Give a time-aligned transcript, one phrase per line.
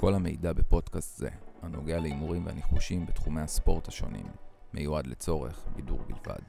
[0.00, 1.28] כל המידע בפודקאסט זה,
[1.62, 4.26] הנוגע להימורים והניחושים בתחומי הספורט השונים,
[4.74, 6.42] מיועד לצורך בידור בלבד.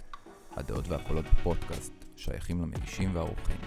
[0.51, 3.57] הדעות והקולות בפודקאסט שייכים למגישים והאורחים.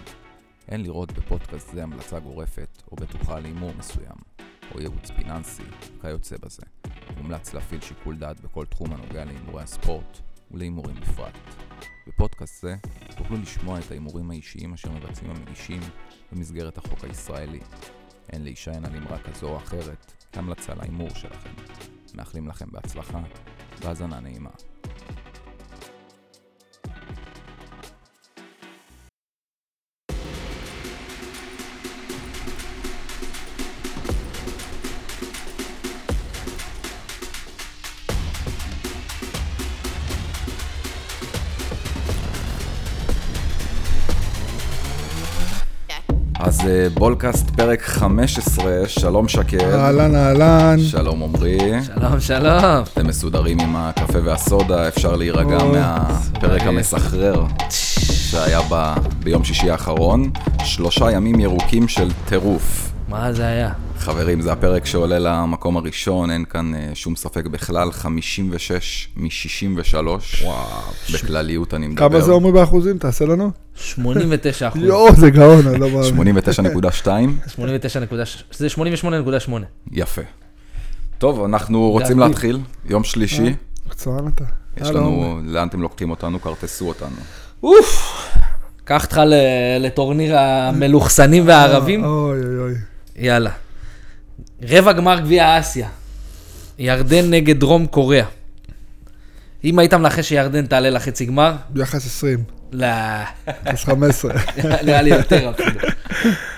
[0.67, 4.17] אין לראות בפודקאסט זה המלצה גורפת או בטוחה להימור מסוים,
[4.71, 5.63] או ייעוץ פיננסי,
[6.01, 6.63] כיוצא בזה.
[7.17, 10.17] מומלץ להפעיל שיקול דעת בכל תחום הנוגע להימורי הספורט
[10.51, 11.37] ולהימורים בפרט.
[12.07, 12.75] בפודקאסט זה
[13.17, 15.81] תוכלו לשמוע את ההימורים האישיים אשר מבצעים המגישים
[16.31, 17.59] במסגרת החוק הישראלי.
[18.33, 21.49] אין להישען על אמרה כזו או אחרת כהמלצה להימור שלכם.
[22.15, 23.21] מאחלים לכם בהצלחה
[23.81, 24.49] והאזנה נעימה.
[47.05, 49.59] אז בולקאסט פרק 15, שלום שקד.
[49.59, 50.75] אהלן, אהלן.
[50.79, 51.57] שלום עמרי.
[51.83, 52.83] שלום, שלום.
[52.93, 56.61] אתם מסודרים עם הקפה והסודה, אפשר להירגע או, מהפרק.
[56.61, 58.93] המסחרר שהיה ב...
[59.23, 60.31] ביום שישי האחרון.
[60.63, 62.91] שלושה ימים ירוקים של טירוף.
[63.09, 63.71] מה זה היה?
[64.05, 69.95] חברים, זה הפרק שעולה למקום הראשון, אין כאן אה, שום ספק בכלל, 56 מ-63.
[70.43, 70.65] וואו.
[71.13, 72.09] בכלליות אני מדבר.
[72.09, 72.97] כמה זה אומרים באחוזים?
[72.97, 73.51] תעשה לנו.
[73.75, 74.81] 89 אחוז.
[74.81, 76.35] יואו, זה גאון, אני לא מאמין.
[76.43, 77.07] 89.2.
[77.47, 78.25] 89 נקודה...
[78.25, 79.51] ש- זה 88.8.
[79.91, 80.21] יפה.
[81.17, 82.19] טוב, אנחנו רוצים.
[82.19, 83.53] להתחיל, יום שלישי.
[83.87, 84.43] מקצוען אתה.
[84.77, 85.39] יש לנו.
[85.45, 86.41] לאן אתם לוקחים אותנו?
[86.41, 87.15] כרטסו אותנו.
[87.63, 88.17] אוף!
[88.83, 89.33] קח אותך ל-
[89.85, 92.03] לטורניר המלוכסנים והערבים.
[92.05, 92.73] אוי אוי אוי.
[93.15, 93.49] יאללה.
[94.61, 95.89] רבע גמר גביע אסיה.
[96.79, 98.25] ירדן נגד דרום קוריאה.
[99.63, 102.85] אם היית מנחש שירדן תעלה לחצי גמר, ביחס 20, לא,
[103.65, 104.33] אז 15.
[104.85, 105.79] נראה לי יותר אפילו.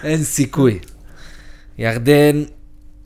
[0.04, 0.80] אין סיכוי.
[1.78, 2.44] ירדן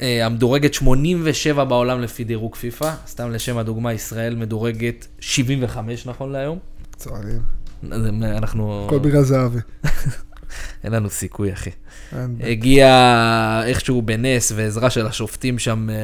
[0.02, 6.59] אה, המדורגת 87 בעולם לפי דירוג פיפא, סתם לשם הדוגמה, ישראל מדורגת 75 נכון להיום.
[7.91, 8.84] הם- אנחנו...
[8.88, 9.59] הכל בגלל זהבי.
[10.84, 11.69] אין לנו סיכוי, אחי.
[12.44, 15.95] הגיע איכשהו בנס ועזרה של השופטים שם אה,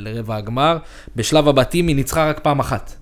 [0.00, 0.78] לרבע הגמר.
[1.16, 2.94] בשלב הבתים היא ניצחה רק פעם אחת.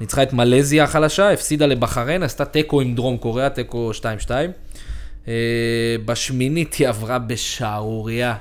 [0.00, 4.30] ניצחה את מלזיה החלשה, הפסידה לבחריין, עשתה תיקו עם דרום קוריאה, תיקו 2-2.
[5.28, 5.34] אה,
[6.04, 8.34] בשמינית היא עברה בשערורייה.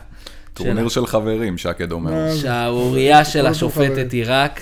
[0.53, 2.11] טורניר של חברים, שקד אומר.
[2.11, 2.35] מה?
[2.41, 4.13] שערורייה של השופטת.
[4.13, 4.61] עיראק.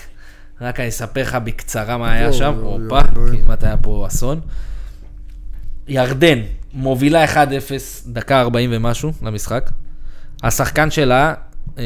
[0.62, 3.02] רק אני אספר לך בקצרה מה היה שם, הופה.
[3.44, 4.40] כמעט היה פה אסון.
[5.88, 6.40] ירדן
[6.74, 7.38] מובילה 1-0,
[8.06, 9.70] דקה 40 ומשהו למשחק.
[10.44, 11.34] השחקן שלה,
[11.78, 11.84] אה,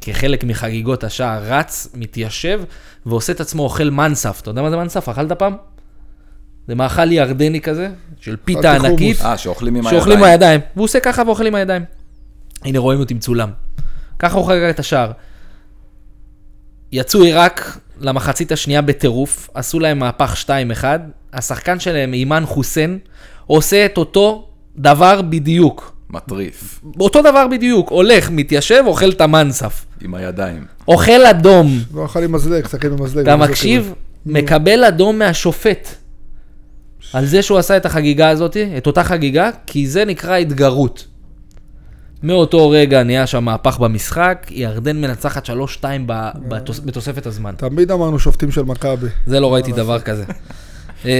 [0.00, 2.60] כחלק מחגיגות השער, רץ, מתיישב
[3.06, 4.40] ועושה את עצמו אוכל מנסף.
[4.42, 5.08] אתה יודע מה זה מנסף?
[5.08, 5.56] אכלת פעם?
[6.68, 7.88] זה מאכל ירדני כזה,
[8.20, 9.20] של פיתה אכלתי ענקית.
[9.20, 10.00] אה, שאוכלים עם הידיים.
[10.00, 10.60] שאוכלים עם הידיים.
[10.74, 11.84] והוא עושה ככה ואוכל עם הידיים.
[12.64, 13.50] הנה רואים אותי מצולם.
[14.18, 15.12] ככה הוא חגג את השער.
[16.92, 20.84] יצאו עיראק למחצית השנייה בטירוף, עשו להם מהפך 2-1,
[21.32, 22.98] השחקן שלהם, אימן חוסיין,
[23.50, 25.96] עושה את אותו דבר בדיוק.
[26.10, 29.86] מטריף, אותו דבר בדיוק, הולך, מתיישב, אוכל את המנסף.
[30.00, 30.64] עם הידיים.
[30.88, 33.22] אוכל אדום, לא אכל עם מזלג, תסתכל עם מזלג.
[33.22, 33.94] אתה מזלג מקשיב?
[34.26, 35.88] מקבל אדום מהשופט.
[37.12, 41.06] על זה שהוא עשה את החגיגה הזאת, את אותה חגיגה, כי זה נקרא התגרות.
[42.22, 45.50] מאותו רגע נהיה שם מהפך במשחק, ירדן מנצחת 3-2
[46.06, 47.54] ב- בתוס- בתוספת הזמן.
[47.56, 49.06] תמיד אמרנו שופטים של מכבי.
[49.26, 50.24] זה לא ראיתי דבר כזה.
[51.04, 51.10] אה,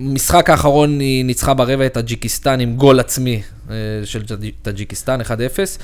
[0.00, 3.74] משחק האחרון היא ניצחה ברבע את טאג'יקיסטן עם גול עצמי אה,
[4.04, 5.24] של טאג'- טאג'יקיסטן 1-0.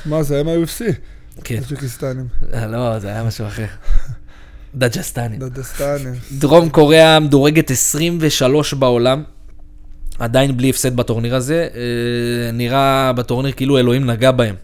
[0.07, 0.85] מה זה, הם ה-UFC?
[1.45, 1.61] כן.
[1.61, 2.27] טאג'יקיסטנים.
[2.55, 3.67] אה, לא, זה היה משהו אחר.
[4.75, 5.39] דג'סטנים.
[5.41, 6.15] דדסטנים.
[6.39, 9.23] דרום קוריאה מדורגת 23 בעולם,
[10.19, 11.69] עדיין בלי הפסד בטורניר הזה.
[11.75, 11.81] אה,
[12.53, 14.55] נראה בטורניר כאילו אלוהים נגע בהם.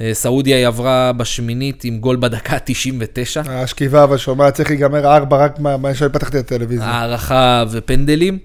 [0.00, 5.36] אה, סעודיה היא עברה בשמינית עם גול בדקה 99, השכיבה אבל שומע, צריך להיגמר ארבע
[5.36, 6.86] רק מה מה שאני פתחתי את הטלוויזיה.
[6.86, 8.38] הערכה ופנדלים.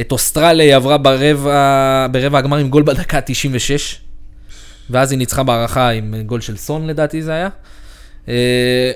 [0.00, 4.00] את אוסטרליה היא עברה ברבע, ברבע הגמר עם גול בדקה 96,
[4.90, 7.48] ואז היא ניצחה בהערכה עם גול של סון לדעתי זה היה.
[8.28, 8.92] אה,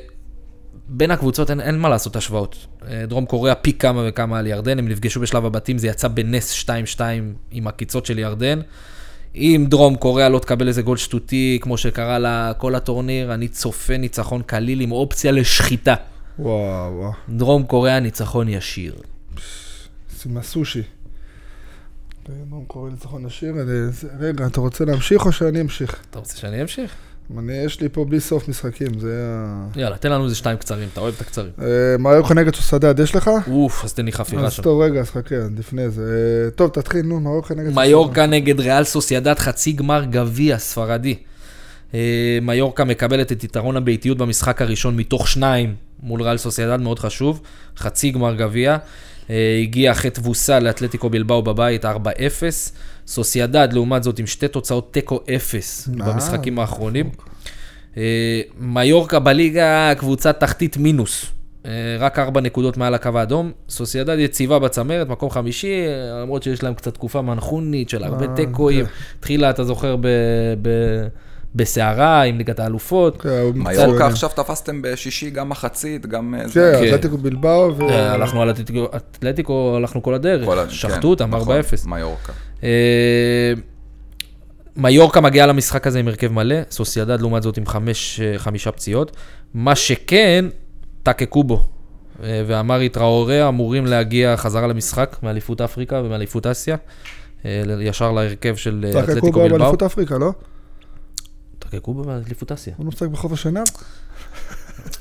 [0.89, 2.67] בין הקבוצות אין, אין מה לעשות השוואות.
[2.91, 6.65] אה, דרום קוריאה פי כמה וכמה על ירדן, הם נפגשו בשלב הבתים, זה יצא בנס
[6.97, 7.01] 2-2
[7.51, 8.61] עם הקיצות של ירדן.
[9.39, 13.97] אם דרום קוריאה לא תקבל איזה גול שטותי, כמו שקרה לה כל הטורניר, אני צופה
[13.97, 15.95] ניצחון קליל עם אופציה לשחיטה.
[16.39, 17.13] וואו וואו.
[17.29, 18.95] דרום קוריאה ניצחון ישיר.
[20.27, 20.83] עם הסושי.
[22.51, 23.25] מה קורא ניצחון
[23.91, 26.03] זה- רגע, אתה רוצה להמשיך או שאני אמשיך?
[26.11, 26.95] אתה רוצה שאני אמשיך?
[27.39, 29.67] אני, יש לי פה בלי סוף משחקים, זה ה...
[29.77, 31.51] יאללה, תן לנו איזה שתיים קצרים, אתה אוהב את הקצרים.
[31.63, 31.67] אה,
[31.99, 33.31] מריוקו נגד סוסדד, יש לך?
[33.51, 34.63] אוף, אז תן לי חפירה אז שם.
[34.63, 36.03] טוב, רגע, אז חכה, לפני זה.
[36.03, 41.15] אה, טוב, תתחיל, נו, מריוקו נגד מיורקה נגד ריאל סוסיידד, חצי גמר גביע ספרדי.
[41.95, 47.41] אה, מיורקה מקבלת את יתרון הביתיות במשחק הראשון מתוך שניים מול ריאל סוסיידד, מאוד חשוב,
[47.77, 48.77] חצי גמר גביע.
[49.63, 51.89] הגיע אחרי תבוסה לאתלטיקו בלבאו בבית 4-0.
[53.09, 56.13] סוסיידד, לעומת זאת, עם שתי תוצאות תיקו 0 אה.
[56.13, 57.11] במשחקים האחרונים.
[57.97, 61.27] אה, מיורקה בליגה, קבוצת תחתית מינוס.
[61.67, 63.53] אה, רק ארבע נקודות מעל הקו האדום.
[63.69, 68.87] סוסיידד יציבה בצמרת, מקום חמישי, אה, למרות שיש להם קצת תקופה מנחונית של הרבה תיקואים.
[68.87, 68.93] כן.
[69.19, 70.05] התחילה, אתה זוכר, ב-
[71.55, 73.23] בסערה עם ליגת האלופות.
[73.23, 74.07] כן, מיורקה.
[74.07, 76.41] עכשיו תפסתם בשישי גם מחצית, גם אה.
[76.45, 76.51] כן,
[76.81, 76.89] כן.
[76.89, 77.89] אתלטיקו בלבאו.
[77.91, 78.51] אה, הלכנו על
[78.97, 81.37] אתלטיקו, הלכנו כל הדרך, כל ה- שחטו כן, אותם 4-0.
[81.39, 81.55] נכון,
[81.95, 82.33] מיורקה.
[82.63, 83.53] אה,
[84.77, 89.17] מיורקה מגיעה למשחק הזה עם הרכב מלא, סוסיידד לעומת זאת עם חמש, חמישה פציעות.
[89.55, 90.45] מה שכן,
[91.03, 91.61] טאקה קובו
[92.23, 96.77] ואמרי טראורה אמורים להגיע חזרה למשחק מאליפות אפריקה ומאליפות אסיה,
[97.81, 99.59] ישר להרכב של אתלטיקו בילבאו.
[99.59, 100.33] באליפות אפריקה, לא?
[101.83, 102.75] קובו באליפות אסיה.
[102.77, 103.63] הוא משחק בחוף השנהב?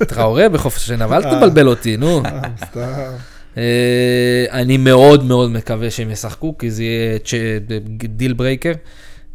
[0.07, 2.21] טראורה בחוף השנהב, אבל אל תבלבל אותי, נו.
[2.25, 2.91] אה, סתם.
[3.57, 7.19] אה, אני מאוד מאוד מקווה שהם ישחקו, כי זה יהיה
[8.09, 8.71] deal breaker.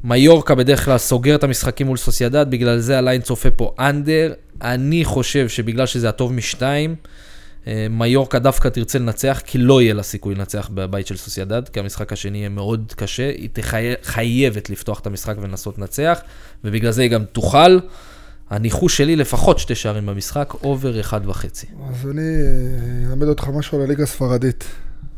[0.04, 4.32] מיורקה בדרך כלל סוגר את המשחקים מול סוסיידד, בגלל זה ה line צופה פה under.
[4.62, 6.96] אני חושב שבגלל שזה הטוב משתיים, אה,
[7.90, 12.12] מיורקה דווקא תרצה לנצח, כי לא יהיה לה סיכוי לנצח בבית של סוסיידד, כי המשחק
[12.12, 13.28] השני יהיה מאוד קשה.
[13.28, 13.92] היא תחי...
[14.02, 16.20] חייבת לפתוח את המשחק ולנסות לנצח,
[16.64, 17.78] ובגלל זה היא גם תוכל.
[18.50, 21.66] הניחוש שלי לפחות שתי שערים במשחק, אובר אחד וחצי.
[21.88, 24.64] אז אני אה, אלמד אותך משהו על הליגה הספרדית.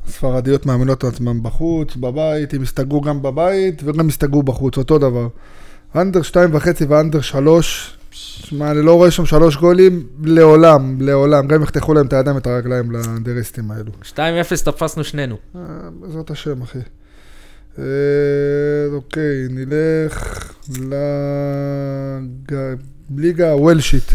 [0.08, 5.29] הספרדיות מאמינות לעצמן בחוץ, בבית, הם הסתגרו גם בבית וגם הסתגרו בחוץ, אותו דבר.
[5.94, 11.46] אנדר שתיים וחצי ואנדר שלוש, שמע, אני לא רואה שם שלוש גולים לעולם, לעולם.
[11.46, 13.93] גם אם יחתכו להם את הידיים ואת הרגליים לאנדריסטים האלו.
[14.02, 14.16] 2-0
[14.64, 15.37] תפסנו שנינו.
[15.56, 15.61] אה,
[16.00, 16.78] בעזרת השם, אחי.
[17.78, 17.84] אה,
[18.93, 20.52] אוקיי, נלך
[23.11, 24.12] לליגה הוולשית.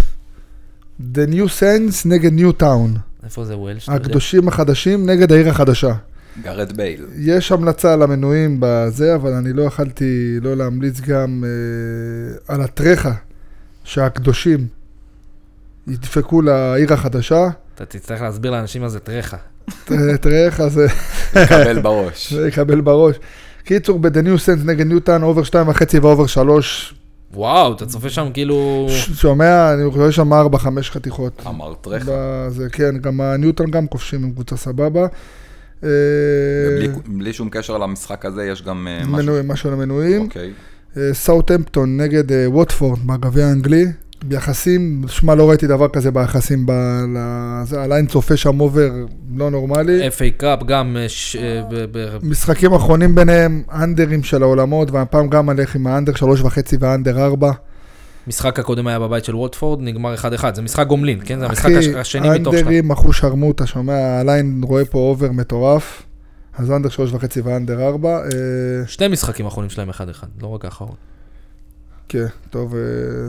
[1.00, 2.98] The New Saints נגד ניו טאון.
[3.24, 3.80] איפה זה יודע?
[3.88, 5.94] הקדושים החדשים נגד העיר החדשה.
[6.44, 7.06] גרד בייל.
[7.16, 13.13] יש המלצה על המנויים בזה, אבל אני לא יכלתי לא להמליץ גם אה, על הטרחה
[13.94, 14.68] שהקדושים
[15.88, 17.50] ידפקו לעיר החדשה.
[17.75, 19.38] אתה תצטרך להסביר לאנשים מה זה טרחה.
[20.21, 20.88] טרחה זה...
[21.47, 22.33] קבל בראש.
[22.33, 23.15] זה יקבל בראש.
[23.63, 26.94] קיצור, ב-The New Sense נגד ניוטן, אובר שתיים וחצי ואובר שלוש.
[27.33, 28.88] וואו, אתה צופה שם כאילו...
[29.13, 31.44] שומע, אני רואה שם ארבע, חמש חתיכות.
[31.47, 32.45] אמרת רכה.
[32.50, 35.01] זה כן, גם הניוטון גם כובשים עם קבוצה סבבה.
[35.83, 35.89] אה,
[36.69, 39.13] ובלי- בלי שום קשר למשחק הזה, יש גם אה, משהו.
[39.13, 40.21] מנוי- משהו למנויים.
[40.21, 40.51] אוקיי.
[41.13, 43.86] סאוטהמפטון נגד אה, ווטפורד בגביע האנגלי.
[44.24, 46.71] ביחסים, שמע, לא ראיתי דבר כזה ביחסים, ב-
[47.78, 48.92] ה line צופה שם over
[49.36, 50.07] לא נורמלי.
[50.07, 50.97] FA Cup גם...
[51.00, 51.62] אה, ש- אה,
[52.24, 56.93] משחקים אחרונים ביניהם, אנדרים של העולמות, והפעם גם הלך עם ה under שלוש וחצי וה
[56.93, 57.51] under ארבע.
[58.27, 60.19] המשחק הקודם היה בבית של ווטפורד, נגמר 1-1.
[60.56, 61.39] זה משחק גומלין, כן?
[61.39, 62.65] זה המשחק אחי, הש- השני מתוך שניים.
[62.68, 66.03] אנדרים אחו שרמוטה, שומע, ה line רואה פה over מטורף.
[66.60, 68.18] אז under שלוש וחצי ו under ארבע.
[68.24, 68.28] אה,
[68.88, 69.94] שני משחקים אחרונים שלהם 1-1,
[70.42, 70.96] לא רק האחרון.
[72.08, 72.80] כן, טוב, אה,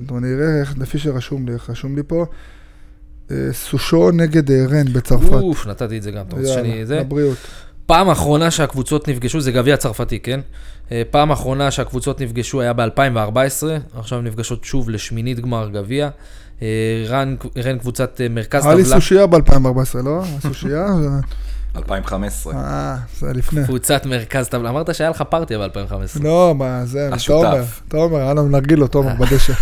[0.06, 2.26] טוב, אני אראה איך- לפי שרשום לי, איך רשום לי פה.
[3.30, 5.32] אה, סושו נגד רן בצרפת.
[5.32, 6.24] אוף, נתתי את זה גם.
[6.28, 6.68] אתה רוצה שאני...
[6.68, 7.00] יאללה?
[7.00, 7.36] לבריאות.
[7.86, 10.40] פעם אחרונה שהקבוצות נפגשו, זה גביע צרפתי, כן?
[11.10, 16.08] פעם אחרונה שהקבוצות נפגשו היה ב-2014, עכשיו הן נפגשות שוב לשמינית גמר גביע.
[17.08, 17.34] רן,
[17.64, 20.22] רן קבוצת מרכז היה לי טבלה, סושייה ב-2014, לא?
[20.38, 20.86] הסושייה?
[21.74, 22.54] זה- 2015.
[22.54, 23.64] אה, זה לפני.
[23.64, 26.22] קבוצת מרכז טבלה, אמרת שהיה לך פרטיה ב-2015.
[26.22, 27.08] לא, מה, זה.
[27.26, 29.52] תומר, תומר, היה לנו נרגיל לו, תומר, בדשא.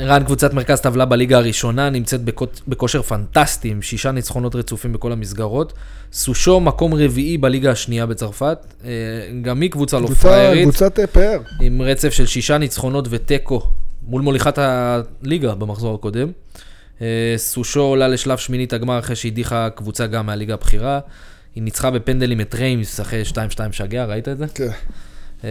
[0.00, 5.12] רן קבוצת מרכז טבלה בליגה הראשונה, נמצאת בכ- בכושר פנטסטי, עם שישה ניצחונות רצופים בכל
[5.12, 5.72] המסגרות.
[6.12, 8.90] סושו מקום רביעי בליגה השנייה בצרפת, אה,
[9.42, 11.40] גם היא קבוצה לא פריירית, קבוצת אה, פאר.
[11.60, 13.62] עם רצף של שישה ניצחונות ותיקו
[14.02, 16.28] מול מוליכת הליגה במחזור הקודם.
[17.02, 21.00] אה, סושו עולה לשלב שמינית הגמר אחרי שהדיחה קבוצה גם מהליגה הבכירה.
[21.54, 23.36] היא ניצחה בפנדלים את ריימס אחרי 2-2
[23.72, 24.46] שגע, ראית את זה?
[24.54, 24.68] כן.
[25.44, 25.50] אה,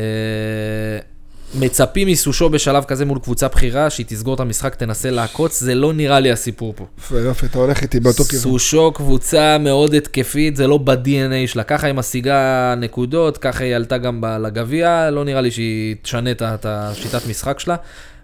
[1.55, 5.93] מצפים מסושו בשלב כזה מול קבוצה בכירה, שהיא תסגור את המשחק, תנסה לעקוץ, זה לא
[5.93, 6.85] נראה לי הסיפור פה.
[6.97, 8.43] יופי, יופי, אתה הולך איתי באותו כיוון.
[8.43, 11.63] סושו קבוצה מאוד התקפית, זה לא ב-DNA שלה.
[11.63, 16.65] ככה היא משיגה נקודות, ככה היא עלתה גם לגביע, לא נראה לי שהיא תשנה את
[16.65, 17.75] השיטת משחק שלה.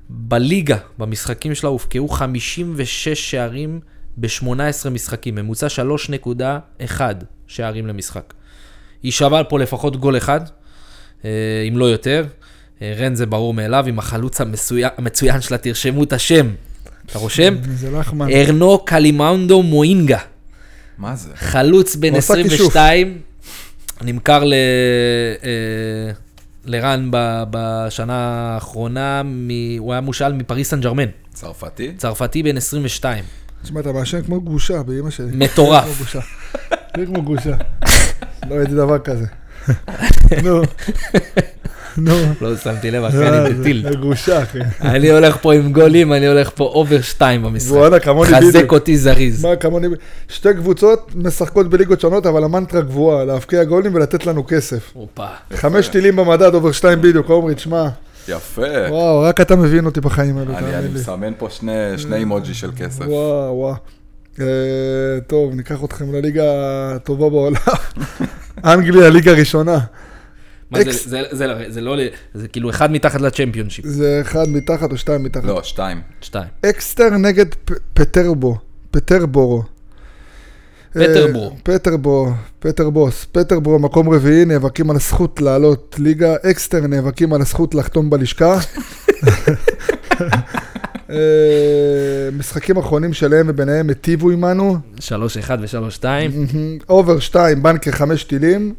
[0.09, 3.79] בליגה, במשחקים שלה, הובקעו 56 שערים
[4.17, 5.67] ב-18 משחקים, ממוצע
[6.87, 7.01] 3.1
[7.47, 8.33] שערים למשחק.
[9.03, 10.41] היא שווה פה לפחות גול אחד,
[11.25, 11.29] אה,
[11.67, 12.25] אם לא יותר.
[12.81, 16.49] אה, רן זה ברור מאליו, עם החלוץ המצוין, המצוין שלה, תרשמו את השם.
[17.05, 17.55] אתה רושם?
[17.75, 18.29] זה לחמן.
[18.31, 20.19] ארנו קלימאונדו מואינגה,
[20.97, 21.29] מה זה?
[21.35, 23.21] חלוץ בן הוא עשה 22,
[24.01, 24.53] נמכר ל...
[26.65, 28.13] לרן ב- בשנה
[28.55, 31.91] האחרונה, מ- הוא היה מושאל מפריס סן ג'רמן, צרפתי?
[31.97, 33.23] צרפתי בן 22.
[33.63, 35.31] תשמע, אתה מעשן כמו גרושה באמא שלי.
[35.33, 36.13] מטורף.
[37.05, 37.55] כמו גרושה.
[38.49, 39.25] לא ראיתי דבר כזה.
[40.43, 40.61] נו.
[41.97, 42.11] נו.
[42.41, 43.85] לא שמתי לב, אחי, אני בטיל.
[43.89, 44.59] זה גרושה, אחי.
[44.81, 47.71] אני הולך פה עם גולים, אני הולך פה over 2 במשחק.
[47.71, 48.73] וואלה, כמוני חזק בדיוק.
[48.73, 49.45] אותי זריז.
[49.45, 49.87] מה, כמוני...
[50.27, 54.91] שתי קבוצות משחקות בליגות שונות, אבל המנטרה גבוהה, להבקיע גולים ולתת לנו כסף.
[54.93, 55.25] הופה.
[55.53, 57.87] חמש טילים במדד, over שתיים בדיוק, עומרי, תשמע,
[58.27, 58.61] יפה.
[58.89, 60.99] וואו, רק אתה מבין אותי בחיים האלו, אני אני תאמין לי.
[60.99, 63.05] מסמן פה שני- שני אימוג'י של כסף.
[63.07, 63.75] וואו, וואו.
[64.39, 64.45] אה,
[65.27, 66.43] טוב, ניקח אתכם לליגה
[66.95, 67.57] הטובה בעולם.
[68.65, 69.77] אנגליה, ליגה ראשונה.
[70.71, 71.97] זה, לא- זה לא,
[72.33, 73.85] זה כאילו אחד מתחת לצ'מפיונשיפ.
[73.85, 75.43] זה אחד מתחת או שתיים מתחת.
[75.43, 76.01] לא, שתיים.
[76.21, 76.47] שתיים.
[76.65, 77.45] אקסטר נגד
[77.93, 78.57] פטרבו,
[78.91, 79.63] פטרבורו.
[80.91, 81.49] פטרבורו.
[81.49, 83.25] אה, פטרבורו, פטרבוס.
[83.31, 86.35] פטרבורו, מקום רביעי, נאבקים על הזכות לעלות ליגה.
[86.43, 88.59] אקסטר נאבקים על הזכות לחתום בלשכה.
[91.09, 94.77] אה, משחקים אחרונים שלהם וביניהם היטיבו עמנו.
[94.99, 95.01] 3-1
[95.59, 96.03] ו-3-2.
[96.03, 96.77] מהמם.
[96.89, 98.73] over שתיים, בנקר חמש טילים.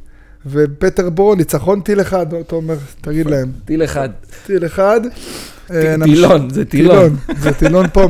[0.47, 3.53] ופטרבורו, ניצחון טיל אחד, תומר, תגיד להם.
[3.65, 4.09] טיל אחד.
[4.47, 5.01] טיל אחד.
[5.71, 7.17] אה, טילון, זה טילון.
[7.41, 8.09] זה טילון פה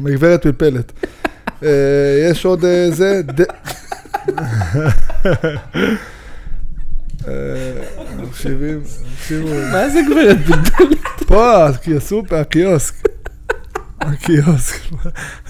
[0.00, 0.92] מגברת פלפלת.
[1.62, 1.68] אה,
[2.30, 3.20] יש עוד אה, זה,
[8.18, 8.80] מקשיבים,
[9.16, 10.94] תקשיבו, מה זה גברת בידול?
[11.26, 12.94] פה, הסופר, הקיוסק.
[14.00, 14.80] הקיוסק,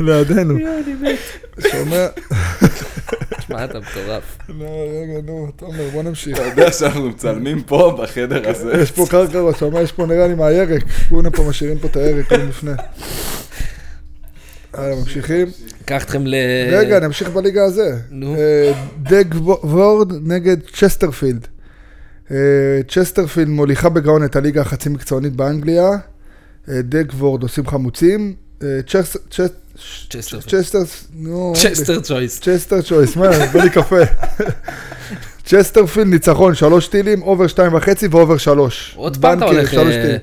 [0.00, 0.58] לידינו.
[1.70, 2.06] שומע?
[3.46, 4.38] שמע, אתה מטורף.
[4.48, 6.38] לא, רגע, נו, תומר, בוא נמשיך.
[6.38, 8.72] אתה יודע שאנחנו מצלמים פה, בחדר הזה.
[8.82, 10.82] יש פה קרקע, שומע, יש פה נראה לי מהירק.
[11.08, 12.72] כולם פה משאירים פה את הירק, כולם לפני.
[14.72, 15.46] הלאה, ממשיכים.
[15.84, 16.34] לוקח אתכם ל...
[16.72, 17.98] רגע, נמשיך בליגה הזה.
[18.10, 18.36] נו.
[18.36, 18.72] אה,
[19.02, 19.34] דג
[19.64, 21.46] וורד נגד צ'סטרפילד.
[22.30, 22.36] אה,
[22.88, 25.90] צ'סטרפילד מוליכה בגאון את הליגה החצי מקצוענית באנגליה.
[26.68, 28.34] אה, דג וורד עושים חמוצים.
[29.76, 30.62] אה, צ'ס- צ'ס- צ'סטרפילד.
[30.62, 30.78] צ'סטר...
[31.14, 32.40] נו, צ'סטר צ'ויס.
[32.40, 33.96] צ'סטר צ'ויס, מה, בא לי קפה.
[35.44, 38.94] צ'סטרפילד ניצחון, שלוש טילים, over שתיים וחצי ו over שלוש.
[38.96, 40.18] עוד פעם אתה הולך שלוש אה, טילים.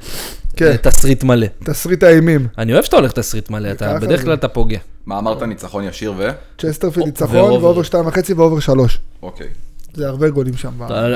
[0.56, 1.48] כן, תסריט מלא.
[1.64, 2.48] תסריט האימים.
[2.58, 4.22] אני אוהב שאתה הולך תסריט מלא, בדרך.
[4.24, 4.78] כלל אתה פוגע.
[5.06, 6.28] מה אמרת, ניצחון ישיר ו?
[6.58, 7.84] צ'סטרפילד ניצחון ו over.
[7.84, 9.00] שתיים וחצי ו over שלוש.
[9.24, 9.48] אוקיי.
[9.94, 10.72] זה הרבה גולים שם.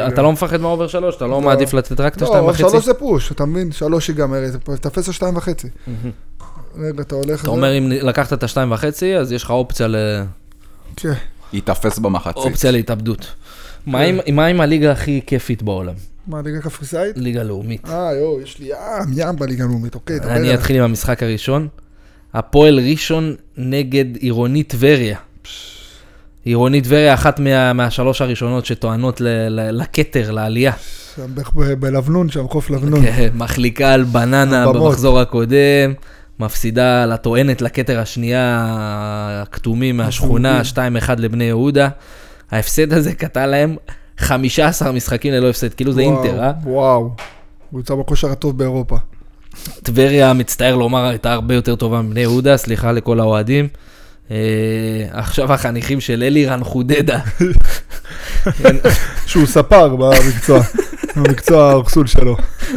[0.07, 1.15] אתה- לא מפחד מה over שלוש?
[1.15, 2.59] אתה לא מעדיף לתת רק את לא, השתיים וחצי?
[2.69, 3.71] שלוש זה push, אתה מבין?
[3.71, 4.39] שלוש ייגמר,
[4.81, 5.67] תפס לו שתיים וחצי.
[6.77, 7.41] רגע, אתה הולך...
[7.41, 9.95] אתה אומר אם לקחת את השתיים וחצי, אז יש לך אופציה ל...
[10.95, 11.13] כן.
[11.53, 12.35] ייתפס במחצית.
[12.37, 13.27] אופציה להתאבדות.
[13.85, 15.93] מה עם- מה עם הליגה הכי כיפית בעולם?
[16.27, 17.17] מה, ליגה קפריסאית?
[17.17, 17.89] ליגה לאומית.
[17.89, 18.75] אה, יואו, יש לי ים,
[19.15, 20.53] ים בליגה הלאומית, אוקיי, דבר אני.
[20.53, 21.67] אתחיל עם המשחק הראשון.
[22.33, 25.17] הפועל ראשון נגד עירוני טבריה.
[26.43, 30.71] עירוני טבריה, אחת מה- מהשלוש הראשונות שטוענות ל- ל- לכתר, לעלייה.
[31.15, 31.25] שם
[31.79, 33.01] בלבנון, שם חוף לבנון.
[33.01, 34.71] כן, מחליקה על בננה.
[34.73, 35.93] במחזור הקודם,
[36.39, 38.67] מפסידה לטוענת לכתר השנייה,
[39.41, 40.61] הכתומים מהשכונה,
[41.07, 41.89] 2-1 לבני יהודה.
[42.51, 43.75] ההפסד הזה קטע להם
[44.17, 46.51] 15 משחקים ללא הפסד, כאילו זה וואו, אינטר, אה?
[46.63, 47.11] וואו.
[47.69, 48.97] קבוצה בכושר הטוב באירופה.
[49.83, 53.67] טבריה, מצטער לומר, הייתה הרבה יותר טובה מבני יהודה, סליחה לכל האוהדים.
[54.31, 54.37] אה,
[55.11, 57.19] עכשיו החניכים של אלירן חודדה,
[59.27, 60.59] שהוא ספר במקצוע,
[61.15, 62.37] במקצוע האורסול שלו.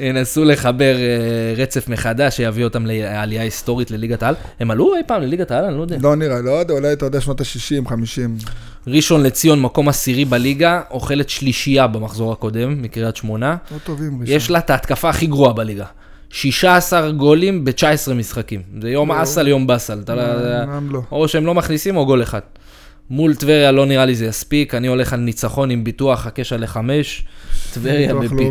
[0.00, 4.34] ינסו לחבר אה, רצף מחדש שיביא אותם לעלייה היסטורית לליגת העל.
[4.60, 5.64] הם עלו אי פעם לליגת העל?
[5.64, 5.96] אני לא יודע.
[6.00, 8.36] לא נראה, לא יודע, אולי אתה יודע שנות ה-60, 50.
[8.86, 13.56] ראשון לציון, מקום עשירי בליגה, אוכלת שלישייה במחזור הקודם, מקריית שמונה.
[13.72, 14.36] לא טובים ראשון.
[14.36, 15.84] יש לה את ההתקפה הכי גרועה בליגה.
[16.30, 18.62] 16 גולים ב-19 משחקים.
[18.82, 19.22] זה יום לא.
[19.22, 20.02] אסל, יום באסל.
[20.08, 20.22] לא-
[20.64, 21.00] אמנם לא.
[21.12, 22.40] או שהם לא מכניסים או גול אחד.
[23.10, 27.24] מול טבריה לא נראה לי זה יספיק, אני הולך על ניצחון עם ביטוח, הקשר לחמש,
[27.74, 28.48] טבריה בפיק.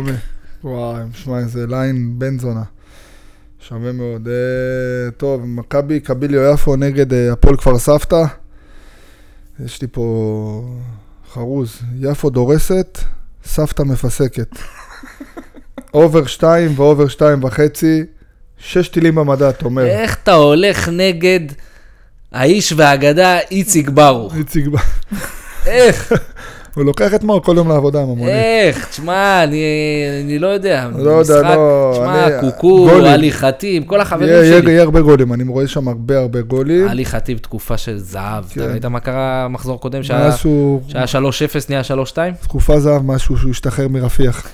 [0.64, 2.62] וואי, שמע, איזה ליין בן זונה.
[3.68, 4.28] שווה מאוד.
[4.28, 8.24] אה, טוב, מכבי קביליו יפו נגד אה, הפועל כפר סבתא.
[9.64, 10.74] יש לי פה
[11.32, 11.80] חרוז.
[12.00, 12.98] יפו דורסת,
[13.44, 14.48] סבתא מפסקת.
[15.94, 18.04] over שתיים ו over שתיים וחצי.
[18.58, 19.86] שש טילים במדד, אתה אומר.
[19.86, 21.40] איך אתה הולך נגד
[22.32, 24.34] האיש והאגדה איציק ברוך?
[24.36, 25.14] איציק, ב-
[25.66, 26.12] איך?
[26.78, 28.34] הוא לוקח את מאור כל יום לעבודה עם המונית.
[28.34, 28.88] איך?
[28.88, 29.62] תשמע, אני
[30.24, 30.88] אני לא יודע.
[30.98, 32.88] לא יודע, לא, תשמע, קוקו,
[33.30, 34.70] חטיב, כל החברים יהיה יהיה- שלי.
[34.70, 37.04] יהיה הרבה גולים, אני רואה שם הרבה הרבה גולים.
[37.04, 38.44] חטיב תקופה של זהב.
[38.50, 38.60] כן.
[38.60, 40.02] אתה ראית מה קרה במחזור קודם?
[40.02, 42.34] שהיה משהו, שהיה 3-0 נהיה 3-2?
[42.42, 44.46] תקופה זהב, משהו שהוא השתחרר מרפיח.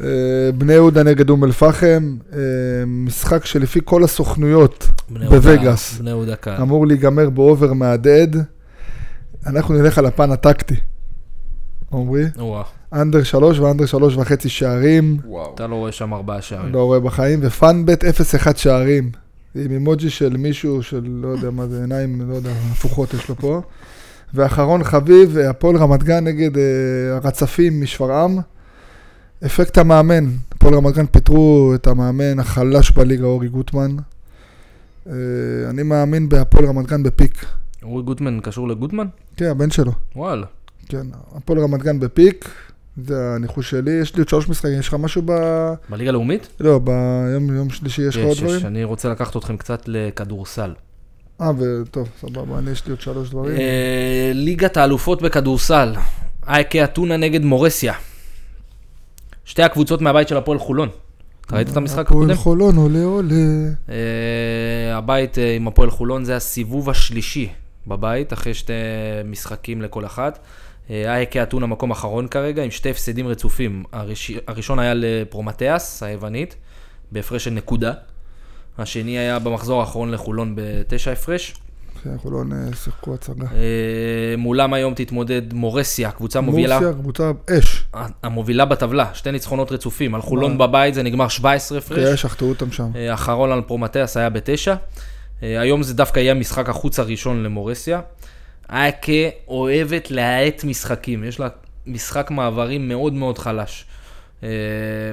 [0.00, 0.06] אה,
[0.54, 2.38] בני יהודה נגד אום אל-פחם, אה,
[2.86, 6.00] משחק שלפי כל הסוכנויות בווגאס.
[6.60, 8.36] אמור להיגמר באובר מהדהד.
[9.46, 10.74] אנחנו נלך על הפן הטקטי.
[11.92, 12.64] עמרי, וואו.
[12.92, 15.54] אנדר שלוש ואנדר שלוש וחצי שערים, וואו.
[15.54, 16.72] אתה לא רואה שם ארבעה שערים.
[16.72, 19.10] לא רואה בחיים, ופאנבט 0-1 שערים.
[19.54, 23.36] עם אימוג'י של מישהו של, לא יודע מה זה, עיניים, לא יודע, הפוכות יש לו
[23.36, 23.62] פה.
[24.34, 26.62] ואחרון חביב, הפועל רמת גן נגד אה,
[27.16, 28.38] הרצפים משפרעם.
[29.46, 33.96] אפקט המאמן, הפועל רמת גן פיטרו את המאמן החלש בליגה, אורי גוטמן.
[35.06, 35.12] אה,
[35.70, 37.44] אני מאמין בהפועל רמת גן בפיק.
[37.82, 39.06] אורי גוטמן קשור לגוטמן?
[39.36, 39.92] כן, הבן שלו.
[40.16, 40.46] וואלה.
[40.90, 42.48] כן, הפועל רמת גן בפיק,
[42.96, 43.90] זה הניחוש שלי.
[43.90, 45.32] יש לי עוד שלוש משחקים, יש לך משהו ב...
[45.88, 46.48] בליגה הלאומית?
[46.60, 48.56] לא, ביום יום שלישי יש לך עוד דברים?
[48.56, 48.64] יש.
[48.64, 50.74] אני רוצה לקחת אתכם קצת לכדורסל.
[51.40, 53.56] אה, וטוב, סבבה, אני יש לי עוד שלוש דברים.
[53.56, 55.94] אה, ליגת האלופות בכדורסל.
[56.48, 57.94] אייקה אתונה נגד מורסיה.
[59.44, 60.88] שתי הקבוצות מהבית של הפועל חולון.
[61.46, 62.22] אתה ראית את המשחק הקודם?
[62.22, 63.34] הפועל חולון, עולה עולה.
[63.88, 67.48] אה, הבית אה, עם הפועל חולון זה הסיבוב השלישי
[67.86, 68.72] בבית, אחרי שתי
[69.24, 70.38] משחקים לכל אחת.
[70.90, 73.84] אה, אייקה אתונה מקום אחרון כרגע, עם שתי הפסדים רצופים.
[73.92, 76.56] הראש- הראשון היה לפרומטיאס, היוונית,
[77.12, 77.92] בהפרש של נקודה.
[78.78, 81.54] השני היה במחזור האחרון לחולון בתשע הפרש.
[82.04, 83.46] כן, חולון אה, שיחקו הצגה.
[83.52, 87.84] אה, מולם היום תתמודד מורסיה, קבוצה מובילה, מורסיה, קבוצה אש.
[88.22, 90.14] המובילה בטבלה, שתי ניצחונות רצופים.
[90.14, 90.58] על חולון.
[90.58, 92.22] בבית זה נגמר 17 כן, הפרש.
[92.22, 92.90] שחטו אותם שם.
[93.10, 94.74] האחרון על פרומטיאס היה בתשע.
[95.42, 98.00] היום זה דווקא יהיה המשחק החוץ הראשון למורסיה.
[98.72, 101.48] אייקה אוהבת להאט משחקים, יש לה
[101.86, 103.84] משחק מעברים מאוד מאוד חלש.
[104.42, 104.48] אה,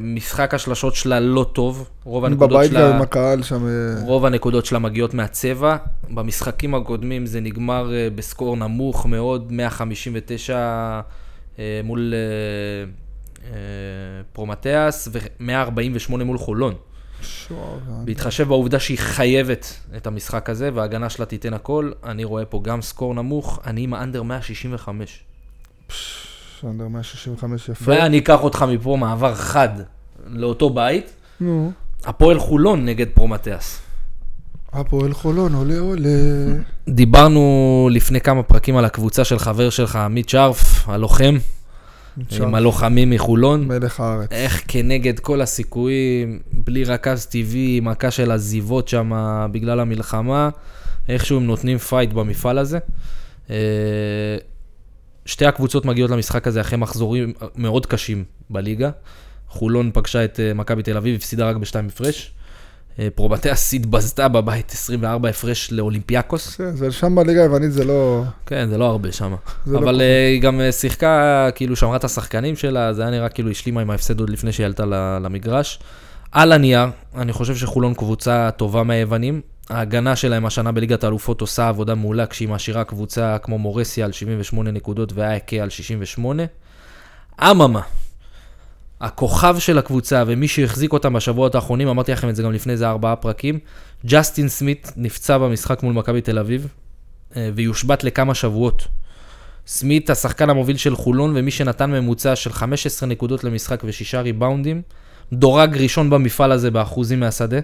[0.02, 2.96] משחק השלשות שלה לא טוב, רוב הנקודות בבית גם שלה...
[2.96, 3.68] עם הקהל שם.
[3.68, 5.78] אה, רוב הנקודות שלה מגיעות מהצבע.
[6.10, 10.58] במשחקים הקודמים זה נגמר אה, בסקור נמוך מאוד, 159
[11.60, 12.14] אה, מול
[14.34, 16.74] פרומטיאס ו-148 מול חולון.
[18.06, 22.82] בהתחשב בעובדה שהיא חייבת את המשחק הזה וההגנה שלה תיתן הכל, אני רואה פה גם
[22.82, 25.24] סקור נמוך, אני עם האנדר 165.
[26.64, 27.92] אנדר 165 יפה.
[27.92, 29.70] ואני אקח אותך מפה מעבר חד
[30.28, 31.72] לאותו בית, נו,
[32.06, 33.82] הפועל חולון נגד פרומטיאס.
[34.74, 36.10] הפועל חולון, עולה עולה.
[36.90, 41.38] דיברנו לפני כמה פרקים על הקבוצה של חבר שלך, עמית שרף, הלוחם,
[42.40, 43.68] עם הלוחמים מחולון.
[43.68, 44.27] מלך הארץ.
[44.32, 49.12] איך כנגד כל הסיכויים, בלי רכז טבעי, מכה של עזיבות שם
[49.51, 50.50] בגלל המלחמה,
[51.10, 52.80] איכשהו הם נותנים פייט במפעל הזה.
[53.50, 53.56] אה,
[55.25, 58.90] שתי הקבוצות מגיעות למשחק הזה אחרי מחזורים מאוד קשים בליגה.
[59.50, 62.34] חולון פגשה את אה, מכבי תל אביב, הפסידה רק בשתיים הפרש.
[63.00, 66.55] אה, פרומטיאס התבזתה בבית 24 הפרש לאולימפיאקוס.
[66.55, 68.24] כן, זה שם בליגה היוונית זה לא...
[68.46, 69.36] כן, זה לא הרבה שם.
[69.68, 70.03] לא אבל ככה.
[70.03, 73.81] אה, היא גם אה, שיחקה, כאילו שמרה את השחקנים שלה, זה היה נראה כאילו השלימה
[73.81, 74.86] עם ההפסד עוד לפני שהיא עלתה
[75.22, 75.79] למגרש.
[76.31, 79.42] על הנייר, אני חושב שחולון קבוצה טובה מהיוונים.
[79.70, 84.72] ההגנה שלהם השנה בליגת האלופות עושה עבודה מעולה כשהיא מעשירה קבוצה כמו מורסיה על 78
[84.72, 86.44] נקודות ואייקה על 68.
[87.42, 87.81] אממה,
[89.01, 92.90] הכוכב של הקבוצה ומי שהחזיק אותם בשבועות האחרונים, אמרתי לכם את זה גם לפני איזה
[92.90, 93.60] ארבעה פרקים,
[94.05, 96.68] ג'סטין סמית נפצע במשחק מול מכבי תל אביב
[97.36, 98.88] אה, ויושבת לכמה שבועות.
[99.68, 104.81] סמית, השחקן המוביל של חולון ומי שנתן ממוצע של 15 נקודות למשחק ושישה ריבאונדים,
[105.33, 107.60] דורג ראשון במפעל הזה באחוזים מהשדה.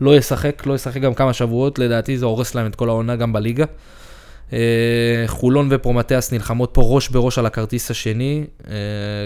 [0.00, 3.32] לא ישחק, לא ישחק גם כמה שבועות, לדעתי זה הורס להם את כל העונה גם
[3.32, 3.64] בליגה.
[4.54, 8.74] אה, חולון ופרומטיאס נלחמות פה ראש בראש על הכרטיס השני, אה,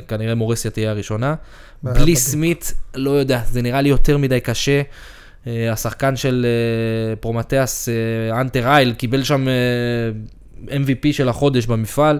[0.08, 1.34] כנראה מורסיה תהיה הראשונה.
[1.82, 2.16] בלי.
[2.16, 4.82] סמית, לא יודע, זה נראה לי יותר מדי קשה.
[5.46, 6.46] אה, השחקן של
[7.20, 7.88] פרומטיאס,
[8.32, 9.46] אנטר אייל, קיבל שם
[10.68, 12.18] MVP של החודש במפעל.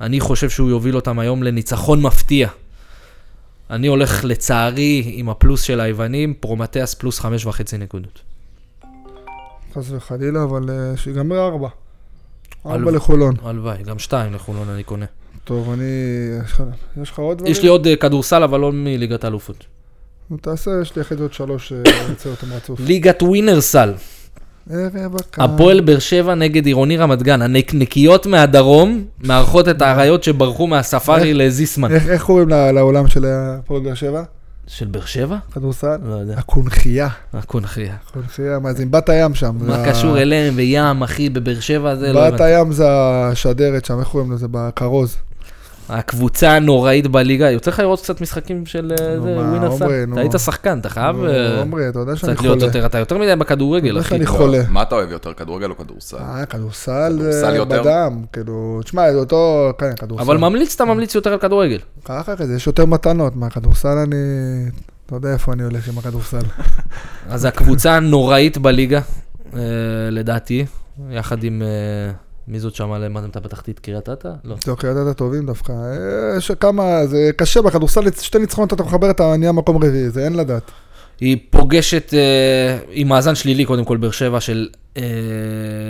[0.00, 2.48] אני חושב שהוא יוביל אותם היום לניצחון מפתיע.
[3.70, 8.20] אני הולך לצערי עם הפלוס של היוונים, פרומטיאס פלוס חמש וחצי נקודות.
[9.74, 11.68] חס וחלילה, אבל שיגמר ארבע.
[12.70, 13.34] ארבע לחולון.
[13.44, 15.06] הלוואי, גם שתיים לחולון אני קונה.
[15.44, 15.84] טוב, אני...
[17.02, 17.52] יש לך- עוד דברים?
[17.52, 19.64] יש לי עוד אה, כדורסל, אבל לא מליגת האלופות.
[20.30, 22.80] נו, תעשה, יש לי אחרי זה עוד שלוש, אה, אני רוצה אותם רצוף.
[22.80, 23.92] ליגת ווינרסל.
[25.38, 27.42] הפועל באר שבע נגד עירוני רמת גן.
[27.42, 31.92] הנקניקיות מהדרום מארחות את האריות שברחו מהספארי לזיסמן.
[31.92, 34.22] איך קוראים לעולם של הפועל באר שבע?
[34.66, 35.36] של באר שבע?
[35.52, 35.96] כדורסל?
[36.04, 36.34] לא יודע.
[36.38, 37.08] הקונכייה.
[37.32, 37.96] הקונכייה.
[38.08, 39.56] הקונכייה, מה זה עם בת הים שם.
[39.60, 42.40] מה קשור אליהם וים, אחי, בבאר שבע זה לא בת.
[42.40, 44.46] הים זה השדרת שם, איך קוראים לזה?
[44.50, 45.16] בכרוז.
[45.88, 49.66] הקבוצה הנוראית בליגה, יוצא לך לראות קצת משחקים של אה, מה?
[49.66, 50.12] עומרי, נו.
[50.12, 52.62] אתה היית שחקן, אתה חייב נו, אה, עומרי, אתה יודע שאני קצת להיות.
[52.62, 54.08] יותר, אתה יותר מדי בכדורגל, אחי.
[54.08, 54.62] שאני לא, חולה.
[54.68, 56.16] מה אתה אוהב יותר, כדורגל או כדורסל?
[56.16, 57.82] אה, כדורסל כדורסל יותר?
[57.82, 60.24] בדם, כאילו, תשמע, זה אותו, כן, כדורסל.
[60.24, 61.78] אבל ממליץ, אתה ממליץ יותר על כדורגל.
[62.04, 64.16] ככה כזה, יש יותר מתנות, מהכדורסל אני,
[65.06, 66.42] אתה יודע איפה אני הולך עם הכדורסל.
[67.30, 69.00] אז הקבוצה הנוראית בליגה,
[69.54, 69.60] אה,
[70.10, 70.66] לדעתי,
[71.10, 72.80] יחד עם אה, מי זאת?
[72.80, 74.28] מה אתה בתחתית קריית אתא?
[74.44, 74.56] לא.
[74.64, 75.72] טוב, קריית אתא טובים דווקא.
[75.72, 80.24] אה, יש כמה, זה קשה בכדורסל, שתי ניצחונות אתה מחבר, אתה נהיה מקום רביעי, זה
[80.24, 80.70] אין לדעת.
[81.20, 85.02] היא פוגשת אה, עם מאזן שלילי, קודם כל, באר שבע של אה,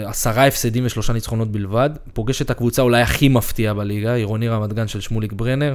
[0.04, 1.90] עשרה הפסדים ושלושה ניצחונות בלבד.
[2.12, 5.74] פוגשת את הקבוצה אולי הכי מפתיעה בליגה, עירוני רמת גן של שמוליק ברנר.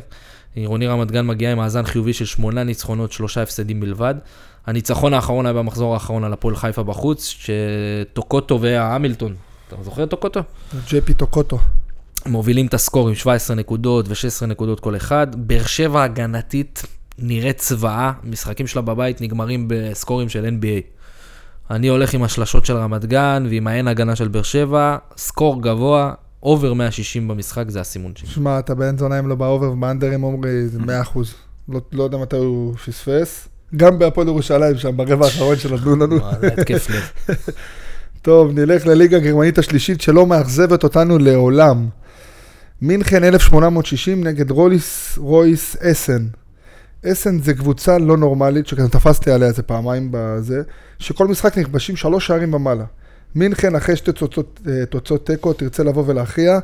[0.56, 4.15] עירוני רמת גן מגיעה עם מאזן חיובי של שמונה ניצחונות, שלושה הפסדים בלבד.
[4.65, 9.36] הניצחון האחרון היה במחזור האחרון על הפועל חיפה בחוץ, שטוקוטו והמילטון,
[9.74, 10.40] אתה זוכר את טוקוטו?
[10.88, 11.58] ג'יי פי טוקוטו.
[12.26, 15.28] מובילים את הסקור עם 17 נקודות ו-16 נקודות כל אחד.
[15.48, 16.84] באר שבע הגנתית
[17.20, 21.02] נראית צבאה, משחקים שלה בבית נגמרים בסקורים של NBA.
[21.72, 26.14] אני הולך עם השלשות של רמת גן ועם האין הגנה של באר שבע, score גבוה,
[26.44, 28.30] over 160 במשחק, זה הסימון שלי.
[28.30, 31.34] שמע, אתה בן זונה אם לא ב over ובאנדרים עומרי, זה 100 אחוז.
[31.70, 33.48] לא, לא יודע מתי הוא פספס.
[33.76, 36.16] גם בהפועל ירושלים שם, ברבע האחרון שנתנו לנו.
[36.16, 37.10] וואלה, התקף לב.
[38.22, 41.88] טוב, נלך לליגה הגרמנית השלישית שלא מאכזבת אותנו לעולם.
[42.82, 46.26] מינכן 1860 נגד רולס רויס אסן.
[47.06, 50.62] אסן זה קבוצה לא נורמלית, שכזה תפסתי עליה איזה פעמיים בזה,
[51.00, 52.86] שכל משחק נכבשים שלוש שערים ומעלה.
[53.36, 54.12] מינכן אחרי שתי
[54.90, 56.60] תוצאות אה, תיקו תרצה לבוא ולהכריע.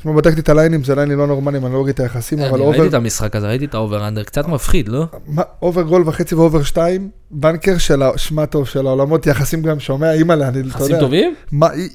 [0.00, 2.60] אתמול בדקתי את הליינים, זה ליינים לא נורמליים, אני לא רואה את היחסים, אבל אני
[2.60, 2.70] over...
[2.72, 5.04] ראיתי את המשחק הזה, ראיתי את ה over under, קצת מפחיד, לא?
[5.62, 9.80] over גול וחצי ו over שתיים, banker של, ה- שמע טוב, של העולמות יחסים גם
[9.80, 10.76] שומע, אימא'לה, אני, אתה יודע.
[10.76, 11.34] יחסים טובים?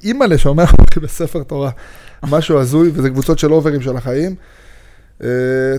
[0.04, 0.64] אימא'לה שומע
[1.02, 1.70] בספר תורה.
[2.22, 4.34] משהו הזוי, וזה קבוצות של אוברים של החיים.
[5.22, 5.28] אה,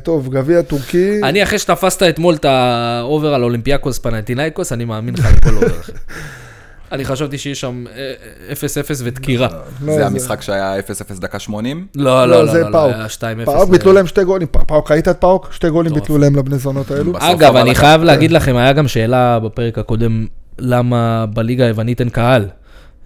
[0.03, 5.13] טוב, גביע טורקי, אני, אחרי שתפסת אתמול את ה over על אולימפיאקוס פנאתינייקוס, אני מאמין
[5.13, 5.67] לך לכל over.
[6.91, 8.13] אני חשבתי שיש שם אה,
[8.53, 8.57] 0-0
[9.03, 9.47] ודקירה.
[9.85, 10.81] לא, זה המשחק שהיה 0-0
[11.21, 11.87] דקה 80?
[11.95, 12.93] לא, לא, לא, זה לא, לא, פאוק.
[12.95, 13.05] היה
[13.43, 13.45] 2-0.
[13.45, 15.49] פאוק ביטלו להם שתי גולים, פאוק, ראית את פאוק?
[15.51, 15.93] שתי גולים.
[15.93, 17.13] ביטלו להם לבני זונות האלו.
[17.19, 20.25] אגב, אני חייב להגיד לכם, היה גם שאלה בפרק הקודם,
[20.59, 22.45] למה בליגה היוונית אין קהל.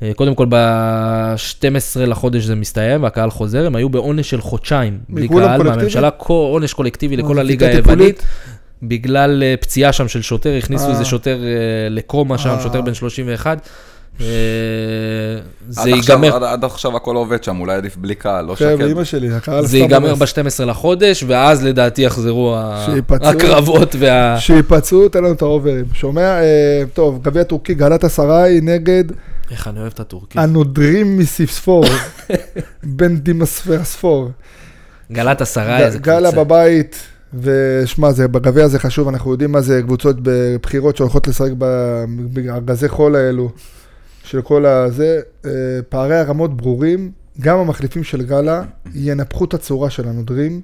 [0.03, 1.65] אה, קודם כל, ב-12
[1.99, 5.63] לחודש זה מסתיים, והקהל חוזר, הם היו בעונש של חודשיים, בלי קהל?
[5.63, 8.23] מהממשלה, כל- עונש קולקטיבי לכל זה הליגה היוונית?
[8.83, 10.91] בגלל אה, פציעה שם של שוטר, הכניסו אה.
[10.91, 11.49] איזה שוטר אה,
[11.89, 12.63] לקומה שם, אה.
[12.63, 13.69] שוטר בן 31.
[14.21, 14.25] אה,
[15.69, 18.85] זה ייגמר, עד- עכשיו הכל עובד שם, אולי עדיף בלי קהל, לא חבר'ה, שקט.
[18.87, 20.37] אימא שלי, הקהל זה ייגמר הורס.
[20.37, 22.55] ב-12 לחודש, ואז לדעתי יחזרו.
[23.09, 24.35] הקרבות וה...
[24.39, 25.85] שיפצעו, תן לנו את האוברים.
[25.93, 26.35] שומע?
[26.93, 29.03] טוב, גביע טורקי, גלת אסריי נגד
[29.51, 30.41] איך אני אוהב את הטורקים.
[30.41, 31.85] הנודרים מסיספור.
[32.83, 34.31] בן דימספרספור.
[35.11, 36.43] גלת עשרה, איזה גלה קבוצה.
[36.43, 36.95] בבית,
[37.33, 42.89] ושמע, זה, בגביע זה חשוב, אנחנו יודעים מה זה קבוצות בבחירות שהולכות לשחק ב- בארגזי
[42.89, 43.51] חול האלו,
[44.23, 45.21] של כל הזה.
[45.45, 45.51] אה,
[45.89, 48.63] פערי הרמות ברורים, גם המחליפים של גלה
[48.93, 50.61] ינפחו את הצורה של הנודרים.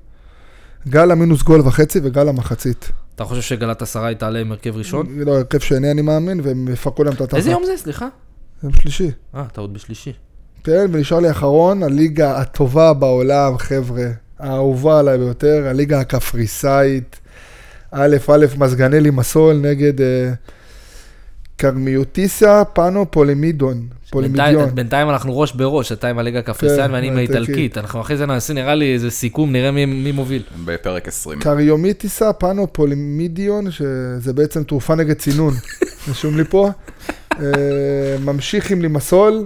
[0.88, 2.92] גלה מינוס גול וחצי וגלה מחצית.
[3.16, 5.08] אתה חושב שגלת עשרה תעלה עם הרכב ראשון?
[5.20, 7.38] לא, הרכב שני אני מאמין, והם יפרקו להם את התחת.
[7.38, 7.78] איזה יום זה?
[7.78, 8.08] סליחה?
[8.64, 9.12] יום שלישי.
[9.36, 10.14] אה, אתה עוד בשלישי.
[10.64, 14.08] כן, ונשאר לי אחרון, הליגה הטובה בעולם, חבר'ה,
[14.40, 17.20] האהובה עליי ביותר, הליגה הקפריסאית,
[17.92, 20.32] א' א' מזגנלי מסול נגד אה,
[21.58, 24.48] קרמיוטיסה פאנו פולימידון, פולימידיון.
[24.56, 27.78] בינתיים- בינתיים אנחנו ראש בראש, אתה עם הליגה הקפריסאית כן, ואני עם האיטלקית.
[27.78, 30.44] אנחנו אחרי זה נעשה נראה לי איזה סיכום, נראה מי- מי מוביל.
[30.66, 31.40] בפרק 20.
[31.40, 35.54] קריומיטיסה פאנו פולימידיון, שזה בעצם תרופה נגד צינון,
[36.10, 36.70] רשום לי פה.
[37.40, 37.46] אה,
[38.26, 39.46] ממשיך עם לימסול,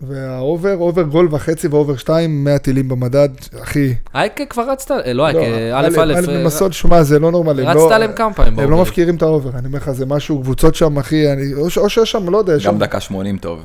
[0.00, 3.28] וה over, over גול וחצי ו over שתיים, 100 טילים במדד,
[3.62, 3.94] אחי.
[4.14, 5.40] אייקה כבר רצת, אה, לא לא, אייקה,
[5.78, 7.62] א' א', א' מסוד, שמע, זה לא נורמלי.
[7.62, 8.58] רצת לא- עליהם כמה פעמים.
[8.58, 8.82] הם לא.
[8.82, 11.98] מפקירים את ה over, אני אומר לך, זה משהו, קבוצות שם, אחי, אני- או שיש
[11.98, 12.78] שם, לא יודע, גם שם...
[12.78, 13.62] דקה 80 טוב.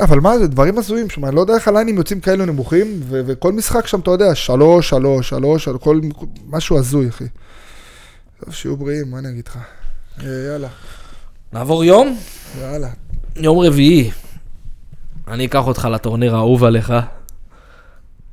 [0.00, 3.20] אבל מה זה, דברים הזויים שם, אני לא יודע איך הליינים יוצאים כאלו נמוכים, ו-
[3.26, 6.00] וכל משחק שם, אתה יודע, שלוש, שלוש, שלוש, כל...
[6.48, 7.24] משהו הזוי, אחי.
[8.44, 9.56] טוב, שיהיו בריאים, מה אני אגיד לך?
[10.22, 10.68] אה, יאללה,
[11.52, 12.16] נעבור יום,
[12.60, 12.88] יאללה.
[13.36, 14.10] יום רביעי.
[15.30, 16.92] אני אקח אותך לטורניר האהוב עליך.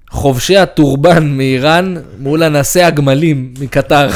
[0.10, 4.10] חובשי הטורבן מאיראן מול אנסי הגמלים מקטר.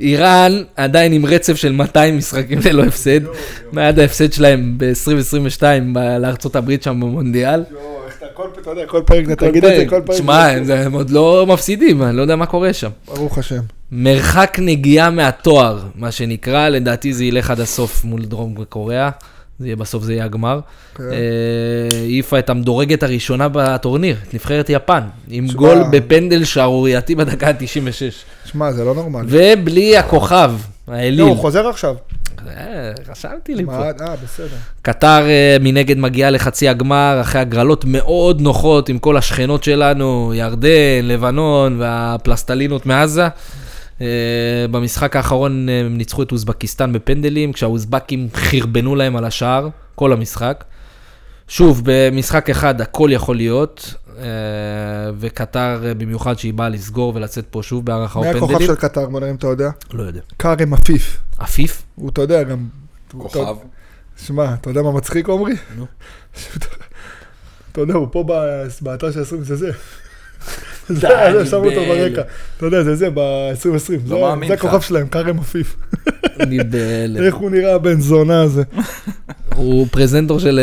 [0.00, 3.20] איראן עדיין עם רצף של 200 משחקים ללא הפסד,
[3.72, 5.62] מעד ההפסד שלהם ב-2022
[6.20, 7.64] לארצות הברית שם במונדיאל.
[8.62, 10.16] אתה יודע, כל פרק אתה תגיד את זה, כל פרק.
[10.16, 12.90] תשמע, הם- הם עוד לא מפסידים, אני לא יודע מה קורה שם.
[13.06, 13.60] ברוך השם.
[13.94, 19.10] מרחק נגיעה מהתואר, מה שנקרא, לדעתי זה ילך עד הסוף מול דרום קוריאה.
[19.58, 20.60] זה יהיה בסוף זה יהיה הגמר.
[20.94, 21.02] כן.
[21.02, 25.58] אה, העיפה את המדורגת הראשונה בטורניר, את נבחרת יפן, עם תשמע.
[25.58, 28.14] גול בפנדל שערורייתי בדקה ה-96.
[28.44, 29.26] שמע, זה לא נורמלי.
[29.28, 30.52] ובלי הכוכב,
[30.88, 31.20] לא, האליל.
[31.20, 31.94] הוא חוזר עכשיו.
[32.48, 33.72] אה, רשמתי לי פה.
[33.72, 34.56] אה, בסדר.
[34.82, 41.02] קטר אה, מנגד מגיעה לחצי הגמר, אחרי הגרלות מאוד נוחות עם כל השכנות שלנו, ירדן,
[41.02, 43.28] לבנון והפלסטלינות מעזה.
[44.02, 50.12] אה, במשחק האחרון אה, הם ניצחו את אוזבקיסטן בפנדלים, כשהאוזבקים חרבנו להם על השער, כל
[50.12, 50.64] המשחק.
[51.48, 54.24] שוב, במשחק אחד הכל יכול להיות, אה,
[55.18, 58.66] וקטר במיוחד שהיא באה לסגור ולצאת פה שוב בהערכה או מי הכוכב פנדלים.
[58.66, 59.70] של קטר, בוא נראה אם אתה יודע?
[59.92, 60.20] לא יודע.
[60.38, 61.20] כרם עפיף.
[61.38, 61.82] עפיף?
[61.94, 62.66] הוא, אתה יודע, גם...
[63.18, 63.54] כוכב.
[64.16, 65.54] שמע, אתה יודע מה מצחיק, עמרי?
[65.76, 65.86] נו.
[67.72, 68.24] אתה יודע, הוא פה
[68.80, 69.70] באתר של 20, זה זה.
[70.88, 71.08] זה,
[71.46, 71.80] שמו אותו.
[71.88, 72.22] ברקע.
[72.56, 73.92] אתה יודע, זה זה, ב-2020.
[74.08, 74.54] לא מאמין זה.
[74.54, 75.76] הכוכב שלהם, כרם עפיף.
[76.40, 77.22] אני בהלם.
[77.26, 78.62] איך הוא נראה הבן זונה הזה.
[79.56, 80.60] הוא פרזנטור של,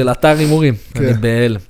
[0.00, 0.74] אה, אתר הימורים.
[0.94, 1.04] כן.
[1.04, 1.60] אני בהלם.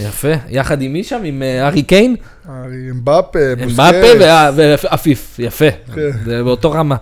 [0.00, 0.32] יפה.
[0.48, 1.20] יחד עם מי שם?
[1.24, 2.16] עם אה, ארי קיין?
[2.48, 5.36] ארי אמבפה, אמבפה וה- ועפיף.
[5.38, 5.70] יפה.
[5.94, 6.10] כן.
[6.24, 6.96] זה באותו רמה.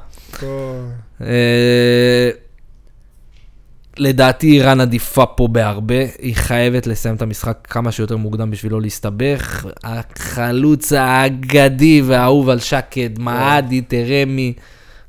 [3.98, 8.80] לדעתי איראן עדיפה פה בהרבה, היא חייבת לסיים את המשחק כמה שיותר מוקדם בשביל לא
[8.80, 9.66] להסתבך.
[9.84, 14.52] החלוץ האגדי והאהוב על שקד, מעדי, טרמי,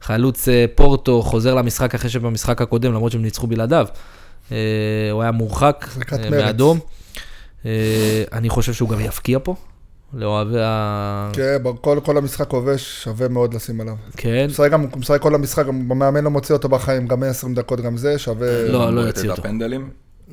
[0.02, 3.88] חלוץ אה, פורטו, חוזר למשחק אחרי שבמשחק הקודם, למרות שהם ניצחו בלעדיו.
[4.52, 4.58] אה,
[5.12, 6.30] הוא היה מורחק אה.
[6.30, 6.80] מאדום.
[8.34, 9.56] אני חושב שהוא גם יפקיע פה,
[10.14, 11.30] לאוהבי ה...
[11.34, 13.96] כן, כל- כל המשחק כובש, שווה מאוד לשים עליו.
[14.18, 14.38] כן.
[14.40, 17.82] הוא משחק גם, משחק כל המשחק, גם המאמן לא מוציא אותו בחיים, גם 120 דקות,
[17.82, 18.68] גם זה שווה...
[18.70, 19.42] לא, לא יוציא את אותו.
[19.42, 19.90] הפנדלים.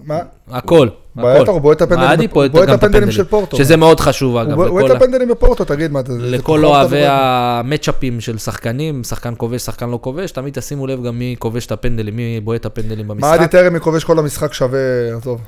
[0.06, 0.18] מה?
[0.50, 0.88] הכל.
[1.14, 3.56] הוא בועט את הפנדלים, הוא בועט בועט של פורטו.
[3.56, 6.12] שזה מאוד חשוב, הוא אגב, בועט לכל את הפנדלים בפורטו, תגיד מה, זה...
[6.18, 7.02] לכל אוהבי.
[7.06, 11.72] המצ'אפים של שחקנים, שחקן כובש, שחקן לא כובש, תמיד תשימו לב גם מי כובש את
[11.72, 13.50] הפנדלים, מי בועט את הפנדלים במשחק.
[13.50, 14.80] טרמי כובש כל המשחק שווה,
[15.16, 15.40] עזוב.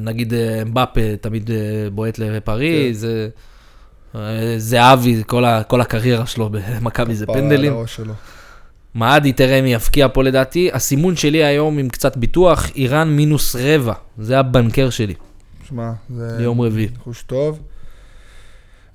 [0.00, 1.56] נגיד אה, אמבפה תמיד אה,
[1.90, 3.04] בועט לפריז,
[4.12, 4.18] כן.
[4.18, 5.22] אה, זהבי,
[5.66, 7.72] כל הקריירה שלו במכבי זה פנדלים.
[8.96, 10.70] מעדי טרמי יפקיע פה לדעתי.
[10.72, 15.14] הסימון שלי היום עם קצת ביטוח, איראן מינוס רבע, זה הבנקר שלי,
[15.68, 16.88] שמע, זה ליום רביעי.
[17.04, 17.58] חוש טוב.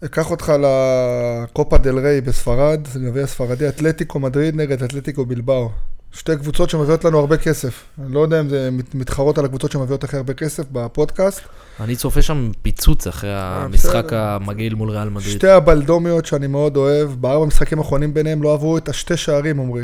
[0.05, 5.69] אקח אותך לקופה דל ריי בספרד, זה גביע ספרדי, אתלטיקו מדריד נגד אתלטיקו בלבאו.
[6.13, 7.83] שתי קבוצות שמביאות לנו הרבה כסף.
[8.05, 11.41] אני לא יודע אם זה מת- מתחרות על הקבוצות שמביאות הכי הרבה כסף בפודקאסט.
[11.79, 14.17] אני צופה שם פיצוץ אחרי המשחק בסדר.
[14.19, 15.29] המגעיל מול ריאל מדריד.
[15.31, 19.83] שתי הבלדומיות שאני מאוד אוהב, בארבע משחקים האחרונים ביניהם לא עברו את השתי שערים, עמרי.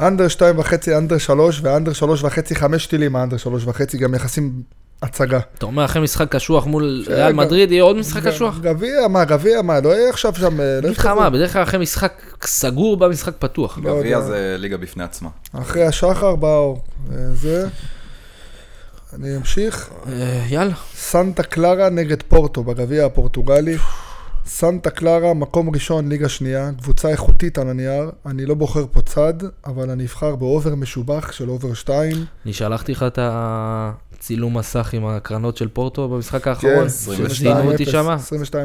[0.00, 4.62] אנדר שתיים וחצי, אנדר שלוש, ואנדר שלוש וחצי, חמש טילים, האנדר שלוש וחצי, גם יחסים
[5.02, 5.40] הצגה.
[5.58, 7.04] אתה אומר אחרי משחק קשוח מול.
[7.08, 8.58] ריאל מדריד יהיה עוד משחק קשוח?
[8.58, 10.60] גביע, מה, גביע, מה, לא יהיה עכשיו שם...
[10.60, 11.06] אה, לא אגיד.
[11.06, 13.78] מה, בדרך כלל אחרי משחק סגור בא משחק פתוח.
[13.82, 14.20] לא גביע.
[14.20, 15.28] זה ליגה בפני עצמה.
[15.52, 16.80] אחרי השחר באו,
[17.12, 17.68] אה, זה.
[19.12, 19.90] אני אמשיך.
[20.08, 20.74] אה, יאללה.
[20.94, 23.76] סנטה קלרה נגד פורטו בגביע הפורטוגלי.
[24.46, 28.10] סנטה קלרה, מקום ראשון, ליגה שנייה, קבוצה איכותית על הנייר.
[28.26, 29.34] אני לא בוחר פה צד,
[29.66, 32.16] אבל אני אבחר ב over משובח של over 2.
[32.44, 36.88] אני שלחתי לך את הצילום מסך עם הקרנות של פורטו במשחק האחרון.
[36.88, 36.88] כן,
[37.28, 38.16] זינו אותי שמה?
[38.16, 38.56] 22-0.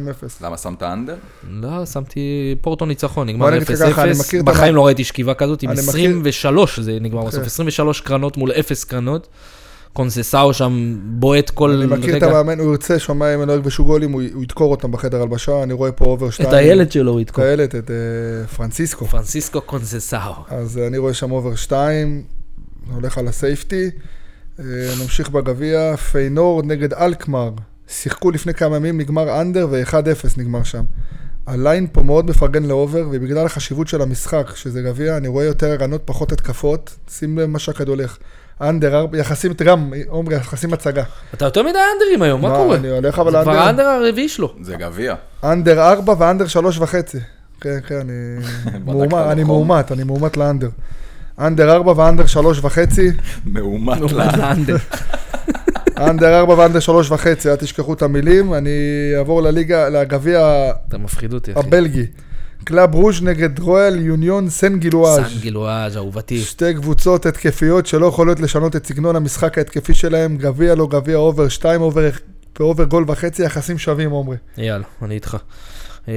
[0.42, 1.16] למה שמת אנדר?
[1.50, 2.20] לא, שמתי
[2.62, 4.20] פורטו ניצחון, נגמר אני אגיד לך ככה, אני 0-0.
[4.20, 7.46] מכיר את בחיים לא ראיתי שכיבה כזאת, עם אני מכיר- 23 זה נגמר בסוף, כן.
[7.46, 9.28] 23 קרנות מול 0 קרנות.
[9.96, 12.24] קונססאו שם בועט כל אני מכיר את.
[12.24, 15.74] המאמן, הוא ירצה, שומע אם הם לא יגבשו גולים, הוא ידקור אותם בחדר הלבשה, אני
[15.74, 16.50] רואה פה אובר 2.
[16.50, 17.44] את הילד שלו הוא את יתקוף.
[17.44, 19.06] הילד, את אה, פרנסיסקו.
[19.06, 20.34] פרנסיסקו קונססאו.
[20.48, 22.24] אז אה, אני רואה שם אובר 2,
[22.94, 23.90] הולך על ה safety.
[24.60, 24.66] אה,
[25.02, 27.52] נמשיך בגביע, פיינורד נגד אלקמר.
[27.88, 30.84] שיחקו לפני כמה ימים, נגמר under ו-1-0 נגמר שם.
[31.48, 35.46] ה line פה מאוד מפרגן ל over, ובגלל החשיבות של המשחק, שזה גביע, אני רואה
[35.46, 36.96] יותר הגנות, פחות התקפות.
[37.10, 38.18] שים לב מה שהכד הולך.
[38.62, 41.04] under, ארבע- יחסים, גם, עומרי, יחסים הצגה.
[41.34, 42.76] אתה יותר מדי אנדרים היום, מה קורה?
[42.78, 44.54] אני הולך אבל זה כבר under, ה under הרביעי שלו.
[44.62, 45.16] זה גביע.
[45.44, 47.18] under 4 ו under 3 וחצי.
[47.62, 48.14] כן, כן, אני
[48.86, 49.44] מאומת, אני?
[49.44, 50.70] מאומת, אני מאומת ל under.
[51.40, 53.12] under 4 ו under 3 וחצי.
[53.46, 54.78] מאומת ה under?
[56.10, 58.54] under 4 ו under 3 וחצי, אל תשכחו את המילים.
[58.54, 58.70] אני
[59.18, 60.40] אעבור לליגה, לגביע
[60.88, 61.60] אתה מפחיד אותי, אחי.
[61.60, 62.06] הבלגי.
[62.66, 65.28] קלאב רוז' נגד רויאל יוניון סן גילואז'.
[65.28, 66.40] סן גילואז', אהובתי.
[66.40, 70.38] שתי קבוצות התקפיות שלא יכולות לשנות את סגנון המשחק ההתקפי שלהם.
[70.38, 72.10] גביע לא גביע over 2 over
[72.60, 74.38] ו over גול וחצי, יחסים שווים עומרי.
[74.58, 75.38] יאללה, אני איתך.
[76.08, 76.14] אה,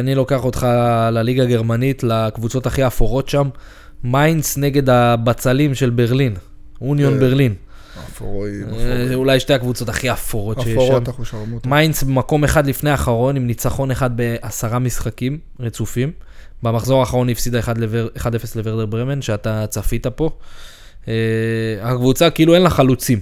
[0.00, 0.66] אני לוקח אותך
[1.12, 3.48] לליגה הגרמנית, לקבוצות הכי אפורות שם.
[4.04, 6.34] מיינדס נגד הבצלים של ברלין.
[6.80, 7.54] אוניון אה, ברלין.
[7.98, 10.80] אפורואים, אה, זה אולי שתי הקבוצות הכי אפורות שיש שם.
[10.80, 11.66] אפורות אחושרמוטה.
[11.66, 16.12] מיינדס במקום אחד לפני האחרון, עם ניצחון אחד בעשרה משחקים רצופים.
[16.62, 17.64] במחזור האחרון היא הפסידה 1-0
[18.56, 20.30] לוורדר ברמן, שאתה צפית פה.
[21.08, 21.14] אה,
[21.82, 23.20] הקבוצה כאילו אין לה חלוצים.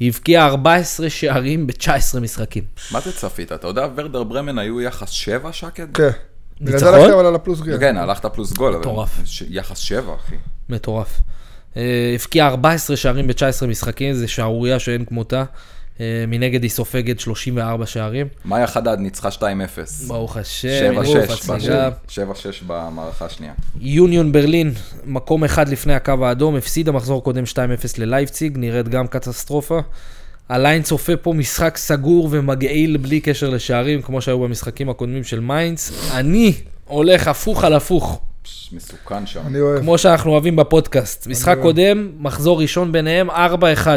[0.00, 2.64] היא הבקיעה 14 שערים ב-19 משחקים.
[2.92, 3.52] מה זה צפית?
[3.52, 5.86] אתה יודע, ורדר ברמן היו יחס 7 שקד?
[5.94, 6.10] כן.
[6.60, 6.94] בגלל זה ניצחון?
[6.94, 7.80] הלכתי אבל על הפלוס גרם.
[7.80, 8.76] כן, הלכת פלוס גול.
[8.76, 9.18] מטורף.
[9.48, 10.36] יחס 7, אחי.
[10.68, 11.20] מטורף.
[11.76, 11.82] אה,
[12.14, 15.44] הבקיעה 14 שערים ב-19 משחקים, זה שערורייה שאין כמותה.
[16.00, 18.26] אה, מנגד היא סופגת 34 שערים.
[18.44, 19.40] מאיה חדד ניצחה 2-0.
[20.06, 21.88] ברוך השם, 7-6 ברוך בשני- הצליחה.
[22.08, 23.52] 7-6 במערכה השנייה.
[23.80, 24.72] יוניון ברלין,
[25.06, 27.58] מקום אחד לפני הקו האדום, הפסידה מחזור קודם 2-0
[27.98, 29.80] ללייפציג, נראית גם קטסטרופה.
[30.48, 35.40] ה line צופה פה משחק סגור ומגעיל בלי קשר לשערים, כמו שהיו במשחקים הקודמים של
[35.40, 35.92] מיינדס.
[36.14, 36.52] אני
[36.84, 38.20] הולך הפוך על הפוך,
[38.72, 39.40] מסוכן שם.
[39.46, 39.80] אני אוהב.
[39.80, 41.26] כמו שאנחנו אוהבים בפודקאסט.
[41.26, 41.58] משחק.
[41.62, 43.32] קודם, מחזור ראשון ביניהם, 4-1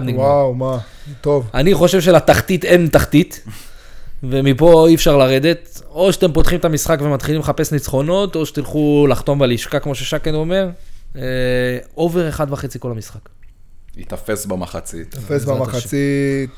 [0.02, 0.20] נגמר.
[0.20, 0.78] וואו, מה,
[1.22, 1.50] טוב.
[1.54, 3.44] אני חושב שלתחתית אין תחתית,
[4.24, 5.82] ומפה אי אפשר לרדת.
[5.90, 10.70] או שאתם פותחים את המשחק ומתחילים לחפש ניצחונות, או שתלכו לחתום בלשכה, כמו ששקן אומר.
[11.16, 11.22] אה,
[11.98, 13.30] over אחד וחצי כל המשחק.
[13.98, 15.16] ייתפס במחצית.
[15.30, 16.50] בעזרת במחצית.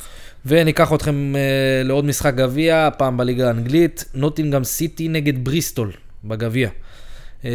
[0.46, 1.42] וניקח אתכם אה,
[1.84, 5.92] לעוד משחק גביע, הפעם בליגה האנגלית, נוטינגאם סיטי נגד בריסטול
[6.24, 6.70] בגביע.
[7.46, 7.50] אה,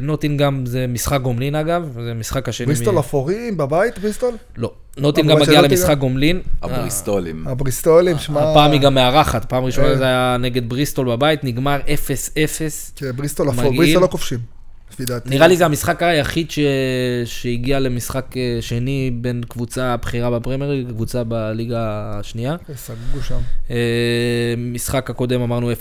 [0.00, 2.66] נוטינגאם זה משחק גומלין אגב, זה משחק השני.
[2.66, 4.34] בריסטול אפורים בבית, בריסטול?
[4.56, 5.62] לא, נוטינגאם מגיע?
[5.62, 6.42] למשחק גומלין.
[6.62, 7.48] הבריסטולים.
[7.48, 8.50] הבריסטולים, שמע...
[8.50, 9.96] הפעם היא גם מארחת, פעם ראשונה אה.
[9.96, 11.84] זה היה נגד בריסטול בבית, נגמר 0-0.
[12.96, 13.76] כן, בריסטול אפור.
[13.76, 14.38] בריסטול לא כובשים.
[14.92, 15.28] לפי דעתי.
[15.28, 16.58] נראה לי זה המשחק היחיד ש...
[17.24, 21.78] שהגיע למשחק אה, שני בין קבוצה בכירה בפרמייר, ליג, קבוצה בליגה
[22.20, 22.56] השנייה.
[22.76, 23.38] סגגו שם.
[23.70, 23.76] אה,
[24.56, 25.74] משחק הקודם אמרנו 0-0,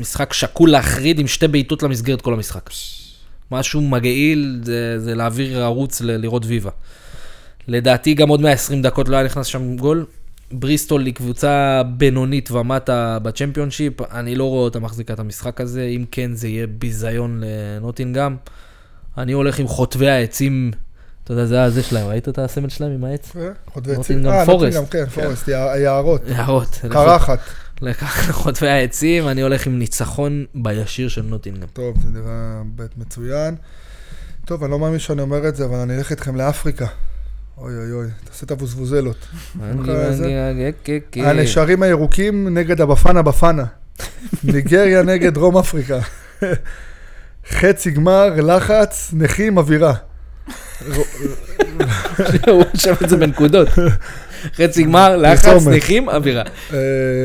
[0.00, 2.70] משחק שקול להחריד עם שתי בעיטות למסגרת כל המשחק.
[3.52, 6.70] משהו מגעיל, זה, זה להעביר ערוץ ל- לראות ויבה.
[7.68, 10.04] לדעתי גם עוד 120 דקות לא היה נכנס שם גול.
[10.52, 16.04] בריסטול היא קבוצה בינונית ומטה בצ'מפיונשיפ, אני לא רואה אותה מחזיקה את המשחק הזה, אם
[16.10, 18.36] כן זה יהיה ביזיון לנוטינגאם.
[19.18, 20.70] אני הולך עם חוטבי העצים,
[21.24, 23.36] אתה יודע, זה הזה שלהם, ראית את הסמל שלהם עם העץ?
[23.36, 24.16] אה, חוטבי עצים.
[24.16, 24.76] נוטינגהאם אה, פורסט.
[24.76, 26.22] נוטינגהאם, כן, פורסט, יע- יערות.
[26.28, 26.78] הערות.
[26.90, 27.38] קרחת.
[27.82, 31.68] לקח לחוטבי העצים, אני הולך עם ניצחון בישיר של נוטינגאם.
[31.72, 33.54] טוב, זה נראה בית מצוין.
[34.44, 36.86] טוב, אני לא מאמין שאני אומר את זה, אבל אני אלך איתכם לאפריקה.
[37.60, 39.26] אוי אוי אוי, תעשה את הבוזבוזלות.
[41.26, 43.64] הנשרים הירוקים נגד הבפנה בפנה.
[44.44, 45.98] ניגריה נגד דרום אפריקה.
[47.48, 49.94] חצי גמר, לחץ, נכים, אווירה.
[52.46, 53.68] הוא רשם את זה בנקודות.
[54.54, 55.66] חצי גמר, לחץ.
[55.66, 56.42] נכים, אווירה.
[56.72, 56.78] אה,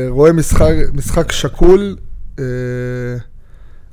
[0.08, 1.96] רואה משחק, משחק שקול,
[2.38, 2.44] אה,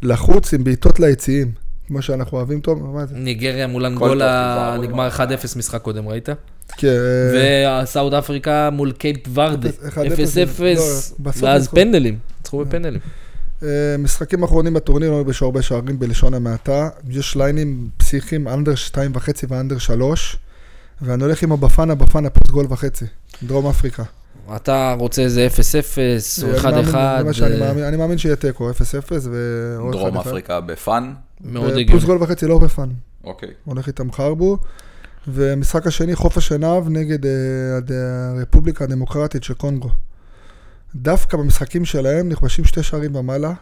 [0.01, 1.62] לחוץ עם בעיטות ליציעים.
[1.93, 3.15] כמו שאנחנו אוהבים טוב, מה זה?
[3.15, 5.25] ניגריה מול אנגולה נגמר כבר.
[5.25, 6.29] 1-0 משחק קודם, ראית?
[6.77, 6.87] כן,
[7.83, 10.61] וסאוד אפריקה מול קייפ ורדה, 1-0, 0-0,
[11.23, 11.67] לא, ואז.
[11.67, 12.99] פנדלים, ניצחו בפנדלים.
[13.63, 13.67] אה,
[13.99, 16.89] משחקים אחרונים בטורניר לא היו הרבה שערים בלשון המעטה.
[17.09, 19.17] יש ליינים פסיכיים, under 2.5
[19.49, 20.37] ו under 3.
[21.01, 23.05] ואני הולך עם הבפנה, בפנה פלוס גול וחצי.
[23.43, 24.03] דרום אפריקה.
[24.55, 25.59] אתה רוצה איזה 0-0
[26.43, 28.73] או אני 1-1, מאמין- זה מה שאני אה, אני מאמין שיהיה תיקו, 0-0
[29.31, 29.77] ו...
[29.91, 31.13] דרום אפריקה ב fun.
[31.43, 32.05] מאוד פלוס הגיוני.
[32.05, 32.89] גול וחצי, לא ב fun.
[33.23, 33.49] אוקיי.
[33.65, 34.57] הולך איתם חרבו.
[35.27, 37.31] ומשחק השני, חוף השנהב נגד אה,
[38.37, 39.89] הרפובליקה הדמוקרטית של קונגו.
[40.95, 43.53] דווקא במשחקים שלהם נכבשים שתי שערים ומעלה.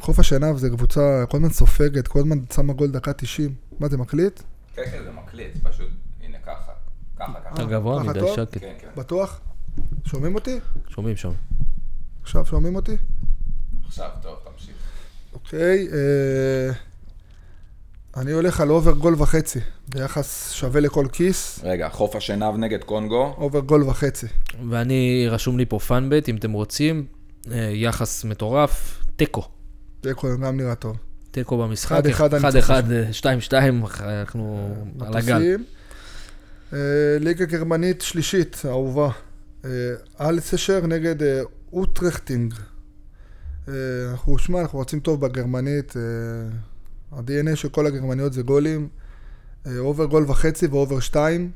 [0.00, 3.54] חוף השנהב זה קבוצה כל הזמן סופגת, כל הזמן שמה גול דקה 90.
[3.80, 4.40] מה זה מקליט?
[4.74, 5.88] כן, כן, זה מקליט, פשוט,
[6.22, 6.72] הנה ככה.
[7.18, 8.20] ככה, אתה גבוה ככה מדי?
[8.36, 8.58] שקט.
[8.60, 8.88] כן, כן.
[8.96, 9.40] בטוח?
[10.04, 10.58] שומעים אותי?
[10.88, 11.30] שומעים שם.
[12.22, 12.96] עכשיו שומעים אותי?
[13.86, 14.74] עכשיו, טוב, תמשיך.
[15.34, 16.72] אוקיי, אה,
[18.16, 23.34] אני הולך על over גול וחצי, ביחס שווה לכל כיס, רגע, חוף השנהב נגד קונגו.
[23.38, 24.26] over גול וחצי.
[24.70, 27.06] ואני, רשום לי פה fun bet, אם אתם רוצים,
[27.50, 29.42] אה, יחס מטורף, תיקו.
[30.02, 30.12] זה
[30.42, 30.96] גם נראה טוב.
[31.30, 33.54] תיקו במשחק, אחד, אחד, אני 1-1, 2-2,
[34.02, 35.56] אנחנו על הגל.
[36.72, 36.78] אה,
[37.20, 39.10] ליגה גרמנית שלישית, אהובה.
[39.64, 39.70] אה,
[40.20, 41.40] אלצשר נגד אה,
[41.72, 42.54] אונטרהאכינג.
[43.70, 45.96] אה, אנחנו, שמע, אנחנו רצים טוב בגרמנית.
[45.96, 46.02] אה,
[47.12, 48.88] ה-DNA של כל הגרמניות זה גולים.
[49.66, 51.50] אה, over גול וחצי ו over שתיים.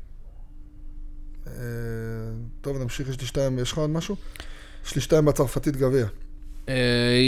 [1.47, 1.53] אה,
[2.61, 4.15] טוב, נמשיך, יש לי שתיים, יש לך עוד משהו?
[4.85, 6.05] יש לי שתיים בצרפתית גביע.
[6.69, 6.75] אה,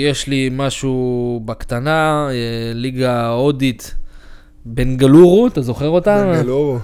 [0.03, 3.95] יש לי משהו בקטנה, אה, ליגה הודית,
[4.65, 6.23] בנגלורו, אתה זוכר אותה?
[6.25, 6.79] בנגלורו.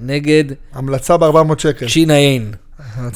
[0.00, 1.88] נגד המלצה ב-400 שקל.
[1.88, 2.52] צ'נאיין.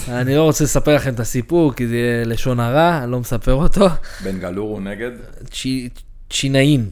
[0.08, 3.52] אני לא רוצה לספר לכם את הסיפור, כי זה יהיה לשון הרע, אני לא מספר
[3.52, 3.86] אותו.
[4.24, 5.10] בנגלורו נגד.
[5.50, 5.88] צ'י-
[6.30, 6.90] צ'ינאין.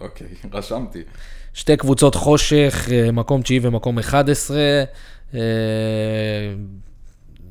[0.00, 1.02] אוקיי, רשמתי.
[1.54, 4.58] שתי קבוצות חושך, אה, מקום תשיעי ומקום 11.
[5.34, 5.40] אה,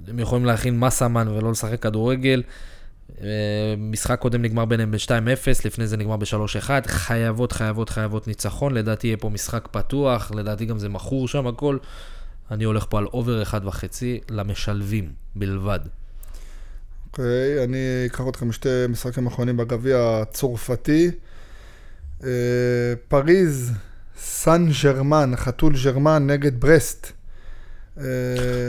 [0.08, 2.44] הם יכולים להכין מסאמן ולא לשחק כדורגל.
[3.22, 3.28] אה,
[3.78, 5.12] משחק קודם נגמר ביניהם ב-2-0,
[5.66, 6.70] לפני זה נגמר ב-3-1.
[6.88, 8.74] חייבות, חייבות, חייבות ניצחון.
[8.74, 11.78] לדעתי יהיה פה משחק פתוח, לדעתי גם זה מכור שם הכל.
[12.52, 13.54] אני הולך פה על אובר 1.5
[14.30, 15.80] למשלבים בלבד.
[17.08, 21.12] אוקיי, אני אקח אתכם לשתי משחקים אחרונים בגביע הצרפתי.
[22.24, 22.30] אה,
[23.08, 23.72] פריז,
[24.18, 27.12] סן ג'רמן, חתול ג'רמן נגד ברסט.
[27.98, 28.04] אה,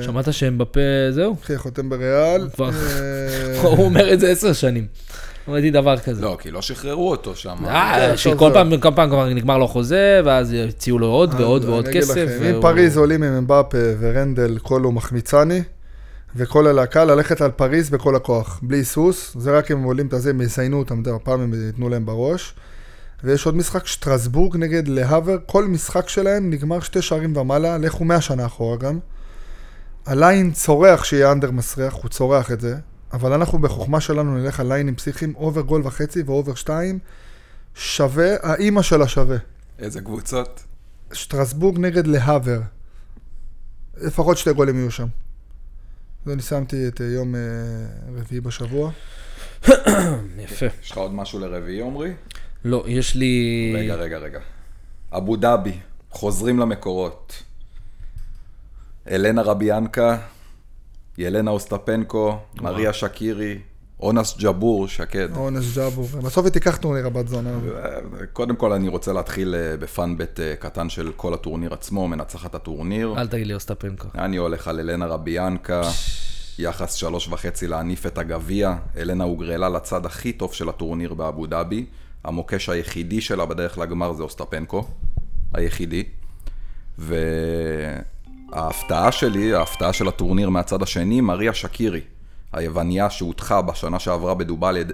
[0.02, 0.80] שמעת שהם בפה,
[1.10, 1.36] זהו?
[1.42, 2.48] אחי, חותם בריאל.
[2.60, 4.86] אה, הוא אומר את זה עשר שנים.
[5.48, 6.22] ראיתי דבר כזה.
[6.22, 7.56] לא, כי לא שחררו אותו שם.
[7.66, 8.50] אה, שכל.
[8.54, 11.90] פעם, כל פעם כבר נגמר לו חוזה, ואז הציעו לו עוד ועוד אז ועוד אני
[11.90, 12.26] אגיד כסף.
[12.42, 15.62] אם פריז עולים עם אמבפה ורנדל, קולו מחמיצני,
[16.36, 20.12] וכל הלהקה ללכת על פריז בכל הכוח, בלי היסוס, זה רק אם הם עולים את
[20.12, 22.54] הזה, הם יזיינו אותם, אתה יודע, הפעם הם ייתנו להם בראש.
[23.24, 28.20] ויש עוד משחק, שטרסבורג נגד להבר, כל משחק שלהם נגמר שתי שערים ומעלה, לכו מאה
[28.20, 28.98] שנה אחורה גם.
[30.06, 32.76] ה line צורח שיהיה under מסריח, הוא צורח את זה,
[33.12, 36.98] אבל אנחנו בחוכמה שלנו נלך על ליינים פסיכיים, over גול וחצי ו over שתיים,
[37.74, 39.36] שווה, האימא של השווה.
[39.78, 40.64] איזה קבוצות?
[41.12, 42.60] שטרסבורג נגד להבר.
[43.96, 45.06] לפחות שתי גולים יהיו שם.
[46.26, 47.40] ואני שמתי את אה, יום אה,
[48.16, 48.90] רביעי בשבוע.
[50.38, 50.66] יפה.
[50.82, 52.12] יש לך עוד משהו לרביעי, עמרי?
[52.64, 53.72] לא, יש לי...
[53.76, 54.40] רגע, רגע, רגע.
[55.12, 55.78] אבו דאבי,
[56.10, 57.42] חוזרים למקורות.
[59.10, 60.18] אלנה רביאנקה,
[61.18, 63.58] ילנה אוסטפנקו, מריה שקירי,
[64.00, 65.36] אונס ג'בור, שקד.
[65.36, 66.08] אונס ג'אבור.
[66.22, 67.50] בסוף היא תיקח טורניר הבת זונה.
[68.32, 72.08] קודם כל אני רוצה להתחיל אה, ב fun bet אה, קטן של כל הטורניר עצמו,
[72.08, 73.14] מנצחת הטורניר.
[73.18, 74.08] אל תגיד לי אוסטפנקו.
[74.14, 75.82] אני הולך על אלנה ריבאקינה,
[76.58, 78.74] יחס שלוש וחצי להניף את הגביע.
[78.96, 81.84] אלנה הוגרלה לצד הכי טוב של הטורניר באבו דאבי.
[82.24, 84.84] המוקש היחידי שלה בדרך לגמר זה אוסטפנקו,
[85.54, 86.04] היחידי.
[88.52, 92.00] וההפתעה שלי, ההפתעה של הטורניר מהצד השני, מריה שקירי,
[92.52, 94.92] היווניה שהודחה בשנה שעברה בדובאי, על יד-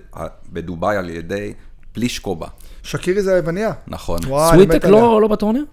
[0.52, 1.52] בדובאי על ידי
[1.92, 2.46] פלישקובה.
[2.82, 3.72] שקירי זה היווניה.
[3.88, 4.18] נכון.
[4.22, 4.84] סוויטק.
[4.84, 5.64] לא לא בטורניר?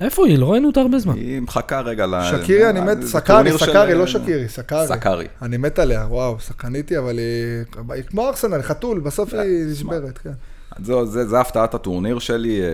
[0.00, 0.38] איפה היא?
[0.38, 1.14] לא ראינו אותה הרבה זמן.
[1.14, 2.14] היא מחכה רגע ל...
[2.30, 4.86] שקירי, אני מת, סקארי, סקארי, לא שקירי, סקארי.
[4.86, 5.26] סקארי.
[5.42, 6.36] אני מת עליה, וואו,
[6.90, 7.64] היא, אבל היא
[7.94, 10.30] היא כמו ארסנל, חתול, בסוף היא נשברת, כן.
[10.84, 12.66] זו, זה, זה הפתעת הטורניר שלי, אה,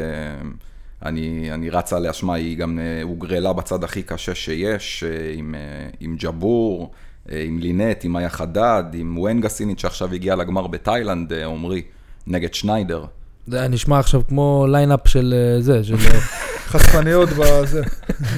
[1.02, 5.54] אני, אני רץ עליה, שמע, היא גם אה, הוגרלה בצד הכי קשה שיש, אה, עם,
[5.54, 6.90] אה, עם ג'בור,
[7.32, 11.82] עם לינט, עם איה חדד, עם וונג הסינית שעכשיו הגיעה לגמר בתאילנד, עמרי,
[12.26, 13.04] נגד שניידר.
[13.46, 15.96] זה היה נשמע עכשיו כמו ליינאפ של זה, של...
[16.70, 17.82] חשפניות בזה.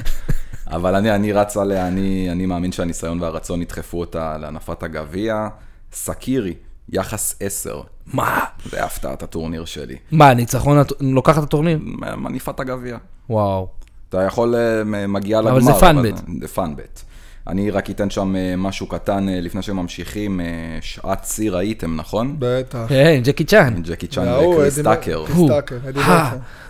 [0.67, 5.47] אבל אני, אני רץ עליה, אני, אני מאמין שהניסיון והרצון ידחפו אותה להנפת הגביע.
[5.93, 6.53] סקירי,
[6.91, 7.81] יחס 10,
[8.13, 8.39] מה?
[8.71, 9.95] זה הפתעת הטורניר שלי.
[10.11, 11.79] מה, ניצחון הט- לוקחת את הטורניר?
[12.17, 12.97] מניפת הגביע.
[13.29, 13.67] וואו.
[14.09, 15.51] אתה יכול, אה, מגיע לגמר.
[15.51, 16.21] אבל זה פאנבט.
[16.41, 17.01] זה פאנבט.
[17.47, 20.39] אני רק אתן שם אה, משהו קטן אה, לפני שממשיכים,
[20.81, 22.35] שעת שיא ראיתם, נכון?
[22.39, 22.85] בטח.
[22.89, 23.73] היי, ג'קי צ'אן.
[23.83, 25.23] ג'קי צ'אן וקריס טאקר.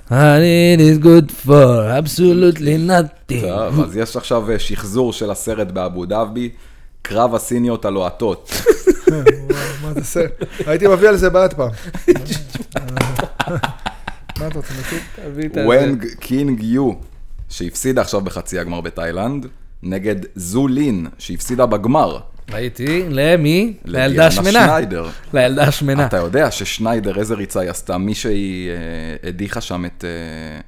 [0.10, 3.42] I need is good for absolutely nothing.
[3.42, 6.50] טוב, אז יש עכשיו שחזור של הסרט באבו דאבי,
[7.02, 8.52] קרב הסיניות הלוהטות.
[10.04, 10.32] סרט?
[10.68, 11.70] הייתי מביא על זה בעד פעם.
[14.40, 15.58] מה אתה רוצה, נציג?
[15.66, 16.92] וונג קינג יו,
[17.50, 19.46] שהפסידה עכשיו בחצי הגמר בתאילנד,
[19.84, 22.20] נגד זו לין, שהפסידה בגמר.
[22.52, 23.74] ראיתי, למי?
[23.86, 24.52] לילדה השמנה.
[24.52, 25.10] שניידר.
[25.34, 26.06] לילדה השמנה.
[26.06, 28.76] אתה יודע ששניידר, איזה ריצה היא עשתה, מי שהיא אה,
[29.30, 30.06] הדיחה שם את...
[30.08, 30.62] אה,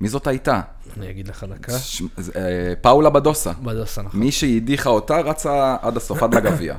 [0.00, 0.60] מי זאת הייתה?
[0.98, 1.78] אני אגיד לך דקה.
[1.78, 2.02] ש-
[2.36, 3.52] אה, פאולה בדוסה.
[3.62, 4.20] בדוסה, נכון.
[4.20, 6.74] מי שהדיחה אותה רצה עד הסוף, עד לגביע.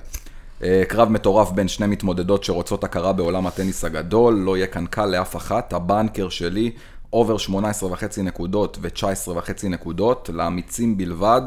[0.64, 5.06] אה, קרב מטורף בין שני מתמודדות שרוצות הכרה בעולם הטניס הגדול, לא יהיה כאן קל
[5.06, 5.74] לאף אחת.
[5.74, 6.72] ה banker שלי,
[7.14, 11.42] over 18 וחצי נקודות ו-19 וחצי נקודות, לאמיצים בלבד,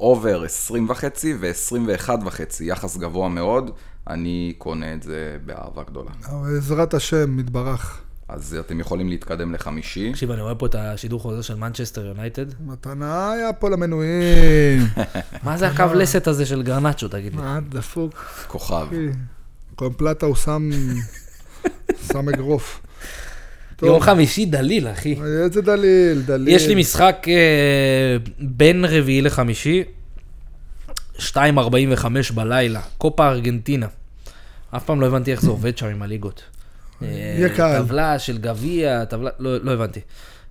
[0.00, 3.70] over 20 וחצי ו-21 וחצי, יחס גבוה מאוד.
[4.06, 6.10] אני קונה את זה באהבה גדולה.
[6.42, 8.02] בעזרת השם, מתברך.
[8.32, 10.10] אז אתם יכולים להתקדם לחמישי.
[10.12, 12.46] תקשיב, אני רואה פה את השידור חוזר של מנצ'סטר יונייטד.
[12.66, 14.86] מתנה היה פה למנויים.
[15.44, 17.42] מה זה הקו לסת הזה של גרנצ'ו, תגיד לי?
[17.42, 18.14] מה, דפוק.
[18.46, 18.86] כוכב.
[18.88, 19.06] אחי.
[19.74, 20.70] קומפלטה הוא שם...
[22.12, 22.80] שם אגרוף.
[23.82, 25.16] יום חמישי דליל, אחי.
[25.44, 26.48] איזה דליל, דליל.
[26.48, 29.84] יש לי משחק אה, בין רביעי לחמישי,
[31.18, 33.86] 2.45 בלילה, קופה ארגנטינה.
[34.70, 36.42] אף פעם לא הבנתי איך זה עובד שם עם הליגות.
[37.02, 37.82] אה, יהיה קל.
[37.82, 40.00] טבלה של גביע, טבלה, לא, לא הבנתי.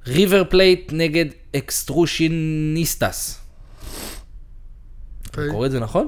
[0.07, 1.25] ריבר פלייט נגד
[1.55, 3.39] אקסטרושיניסטס.
[5.51, 6.07] קורא את זה נכון?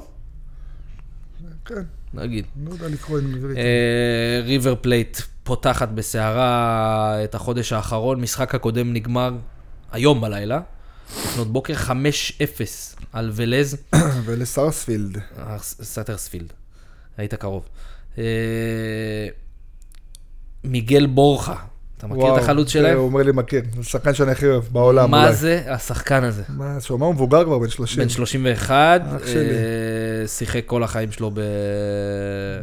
[1.66, 1.82] כן,
[2.14, 2.46] נגיד.
[2.66, 3.58] לא יודע לקרוא עם עברית.
[3.58, 9.34] אה, ריבר פלייט פותחת בסערה את החודש האחרון, משחק הקודם נגמר
[9.92, 10.62] היום בלילה,
[11.10, 11.92] לפנות בוקר 5-0
[13.14, 13.78] על ולז,
[14.26, 15.18] ולסרספילד.
[15.18, 16.54] אה, סאטרספילד,
[17.18, 17.70] היית קרוב.
[20.66, 21.56] אה, מיגל בורחה
[22.06, 22.98] אתה מכיר את החלוץ שלהם?
[22.98, 23.62] הוא אומר לי, מכיר.
[23.78, 25.36] זה שחקן שאני הכי אוהב בעולם, מה אולי.
[25.36, 26.44] זה השחקן הזה?
[26.50, 28.04] מה, שהוא אמר, הוא מבוגר כבר, בן 30.
[28.04, 29.40] בן 31, אח שלי.
[29.40, 31.32] אה, שיחק כל החיים שלו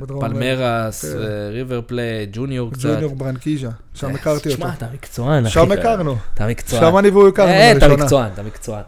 [0.00, 1.18] בפלמרס, כן.
[1.50, 2.88] ריבר פלייט, ג'וניור קצת.
[2.94, 4.60] ג'וניור ברנקיז'ה, שם הכרתי אותו.
[4.60, 5.54] שמע, אתה מקצוען, אחי.
[5.54, 6.16] שם הכרנו.
[6.34, 6.82] אתה מקצוען.
[6.82, 7.88] שם אני והוא הכרנו אה, אתה.
[7.88, 8.82] מקצוען, אתה מקצוען.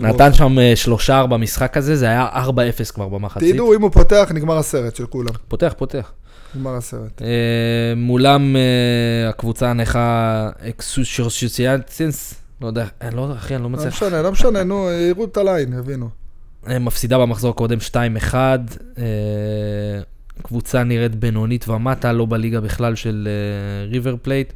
[0.00, 3.54] נתן שם אה, שלושה ארבע במשחק הזה, זה היה 4-0 כבר במחצית.
[3.54, 5.32] תדעו, אם הוא פותח, נגמר הסרט של כולם.
[5.48, 6.12] פותח, פותח.
[6.54, 7.22] נגמר הסרט.
[7.22, 13.94] אה, מולם אה, הקבוצה הנכה אקסוסיאנטינס, לא יודע, אני לא אחי, אני לא לא מצליח.
[13.94, 16.08] משנה, לא משנה, נו, יראו את ה line, יבינו.
[16.68, 18.34] אה, מפסידה במחזור הקודם 2-1.
[18.34, 19.04] אה,
[20.42, 23.28] קבוצה נראית בינונית ומטה, לא בליגה בכלל של
[23.90, 24.52] ריבר פלייט.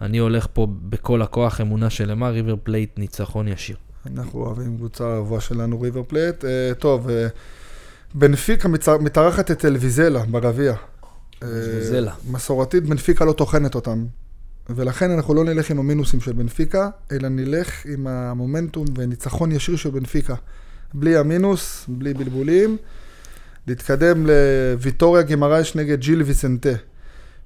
[0.00, 3.76] אני הולך פה בכל הכוח, אמונה שלמה, ריבר פלייט ניצחון ישיר.
[4.06, 6.44] אנחנו אוהבים קבוצה האהובה שלנו, ריבר פלייט.
[6.78, 7.08] טוב,
[8.14, 8.68] בנפיקה
[9.00, 10.74] מתארחת את אלוויזלה בגביע.
[11.42, 11.48] אה.
[12.30, 14.06] מסורתית, בנפיקה לא טוחנת אותם.
[14.68, 19.90] ולכן אנחנו לא נלך עם המינוסים של בנפיקה, אלא נלך עם המומנטום וניצחון ישיר של
[19.90, 20.34] בנפיקה.
[20.94, 22.76] בלי המינוס, בלי בלבולים.
[23.66, 26.72] להתקדם לוויטוריה גימרייש נגד ג'יל ויסנטה.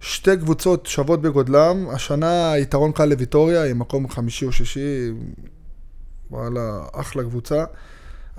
[0.01, 5.12] שתי קבוצות שוות בגודלם, השנה יתרון קל לוויטוריה, עם מקום חמישי או שישי,
[6.30, 7.64] וואלה, אחלה קבוצה.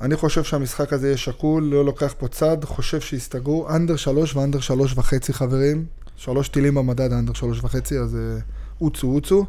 [0.02, 3.70] אני חושב שהמשחק הזה יהיה שקול, לא לוקח פה צד, חושב שיסתגרו.
[3.70, 5.86] אנדר שלוש ואנדר שלוש וחצי חברים.
[6.18, 8.40] שלוש טילים במדד, אנדר שלוש וחצי, אז אה,
[8.80, 9.46] רוצו רוצו.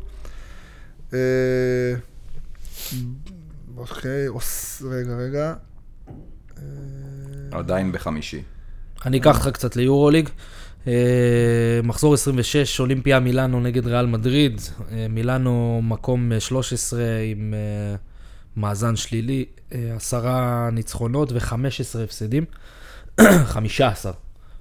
[1.14, 1.18] אה,
[3.76, 5.54] אוקיי, אוס- רגע, רגע.
[6.58, 6.62] אה,
[7.58, 8.42] עדיין בחמישי.
[9.06, 10.28] אני אקח אותך קצת ליורוליג.
[10.86, 10.92] אה,
[11.84, 14.60] מחזור 26, אולימפיה מילאנו נגד ריאל מדריד.
[14.92, 17.00] אה, מילאנו מקום אה, 13
[17.32, 17.96] עם אה,
[18.56, 22.44] מאזן שלילי, אה, עשרה ניצחונות ו-15 הפסדים.
[23.44, 24.12] 15.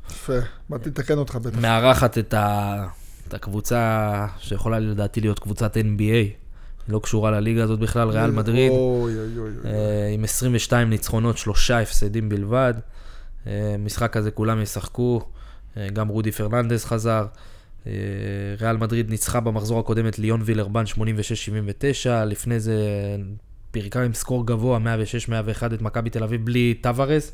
[0.09, 0.33] יפה,
[0.69, 1.59] באתי לתקן אותך בטח.
[1.59, 2.87] מארחת את, ה...
[3.27, 6.41] את הקבוצה שיכולה לדעתי להיות קבוצת NBA.
[6.87, 8.71] לא קשורה לליגה הזאת בכלל, ריאל מדריד.
[8.71, 9.51] אוי אוי אוי.
[9.65, 12.73] אה, עם 22 ניצחונות, שלושה הפסדים בלבד.
[13.47, 15.21] אה, משחק הזה כולם ישחקו,
[15.93, 17.25] גם רודי פרננדס חזר.
[18.59, 22.77] ריאל מדריד ניצחה במחזור הקודם את ליון וילרבן 86-79, לפני זה
[23.71, 24.79] פירקה עם סקור גבוה
[25.59, 27.31] 106-101 את מכבי תל אביב בלי טווארז.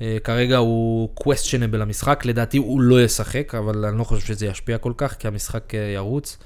[0.00, 4.78] אה, כרגע הוא questionable המשחק, לדעתי הוא לא ישחק, אבל אני לא חושב שזה ישפיע
[4.78, 6.38] כל כך, כי המשחק אה, ירוץ.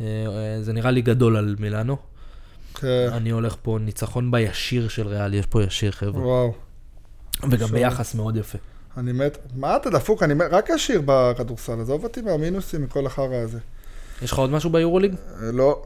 [0.00, 0.06] אה,
[0.62, 1.96] זה נראה לי גדול על מילאנו.
[2.74, 6.22] כן, אני הולך פה ניצחון בישיר של ריאל, יש פה ישיר חבר'ה.
[6.22, 6.54] וואו.
[7.42, 8.58] וגם עכשיו- ביחס מאוד יפה.
[8.96, 9.38] אני מת.
[9.56, 10.22] מה אתה דפוק?
[10.22, 10.46] אני מת.
[10.50, 13.58] רק ישיר בכדורסל, עזוב אותי מהמינוסים, מכל החרא הזה.
[14.22, 15.14] יש לך עוד משהו ביורוליג?
[15.40, 15.84] לא.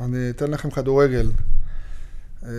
[0.00, 1.26] אני אתן לכם כדורגל.
[2.44, 2.50] אה,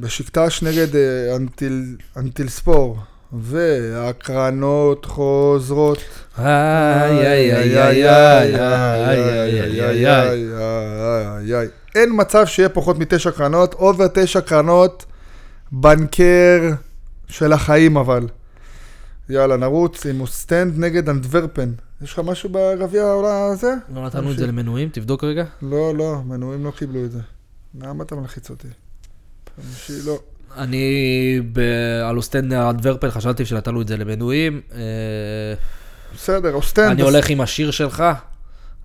[0.00, 2.98] בשקטש נגד אה, אנטיל- אנטיל ספור.
[3.32, 5.98] והקרנות חוזרות.
[6.38, 10.52] איי, איי, איי, איי, איי, איי, איי, איי, איי.
[11.38, 11.68] איי, איי.
[11.94, 15.04] אין מצב שיהיה פחות מתשע קרנות, אובר תשע קרנות,
[15.72, 16.70] בנקר
[17.28, 18.26] של החיים אבל.
[19.28, 21.72] יאללה, נרוץ עם אוסטנד נגד אנטוורפן.
[22.02, 23.74] יש לך משהו בגביע העולה הזה?
[23.94, 25.44] לא נתנו את זה למנויים, תבדוק רגע.
[25.62, 27.20] לא, לא, מנויים לא קיבלו את זה.
[27.80, 28.68] למה אתה מלחיץ אותי?
[29.56, 30.18] חמישי, לא.
[30.56, 31.40] אני
[32.04, 34.60] על אוסטנד אנטוורפן חשבתי שנתנו את זה למנויים.
[34.74, 34.80] אה,
[36.14, 36.90] בסדר, אוסטנד.
[36.90, 38.04] אני הולך עם הישיר שלך,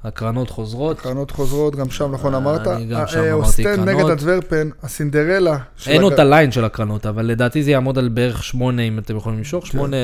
[0.04, 1.00] הקרנות חוזרות.
[1.00, 2.68] קרנות חוזרות, גם שם נכון אה, אמרת.
[2.68, 3.88] אני גם אה, שם אמרתי קרנות.
[3.88, 5.58] נגד אדוורפן, הסינדרלה.
[5.88, 9.38] אין עוד הליין של הקרנות, אבל לדעתי זה יעמוד על בערך שמונה, אם אתם יכולים
[9.38, 9.64] למשוך.
[9.64, 9.72] כן.
[9.72, 9.98] שמונה,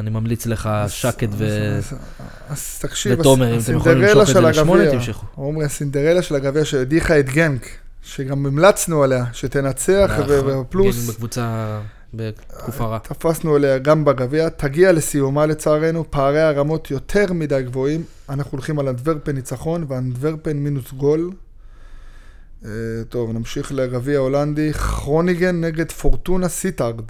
[0.00, 1.28] אני ממליץ לך שקט
[3.06, 4.90] ותומר, אם אתם יכולים למשוך את זה של לשמונה.
[4.90, 5.26] תמשכו.
[5.38, 7.66] אומרים הסינדרלה של הגביע שהדיחה את גנק,
[8.02, 11.78] שגם המלצנו עליה, שתנצח, נכון, ופלוס, גיינים בקבוצה
[12.14, 12.98] בתקופה רעה.
[12.98, 18.88] תפסנו עליה גם בגביע, תגיע לסיומה לצערנו, פערי הרמות יותר מדי גבוהים, אנחנו הולכים על
[18.88, 21.30] אנדוורפן ניצחון ואנדוורפן מינוס גול.
[22.64, 22.70] אה,
[23.08, 27.04] טוב, נמשיך לגביע הולנדי, כרוניגן נגד פורטונה סיטארד.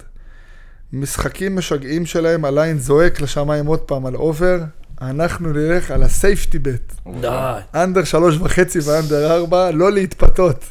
[0.93, 4.59] משחקים משגעים שלהם, ה line זועק לשמיים עוד פעם על over,
[5.01, 6.93] אנחנו נלך על ה safety bet.
[7.21, 7.59] די.
[7.75, 10.65] under שלוש וחצי ו under ארבע, לא להתפתות.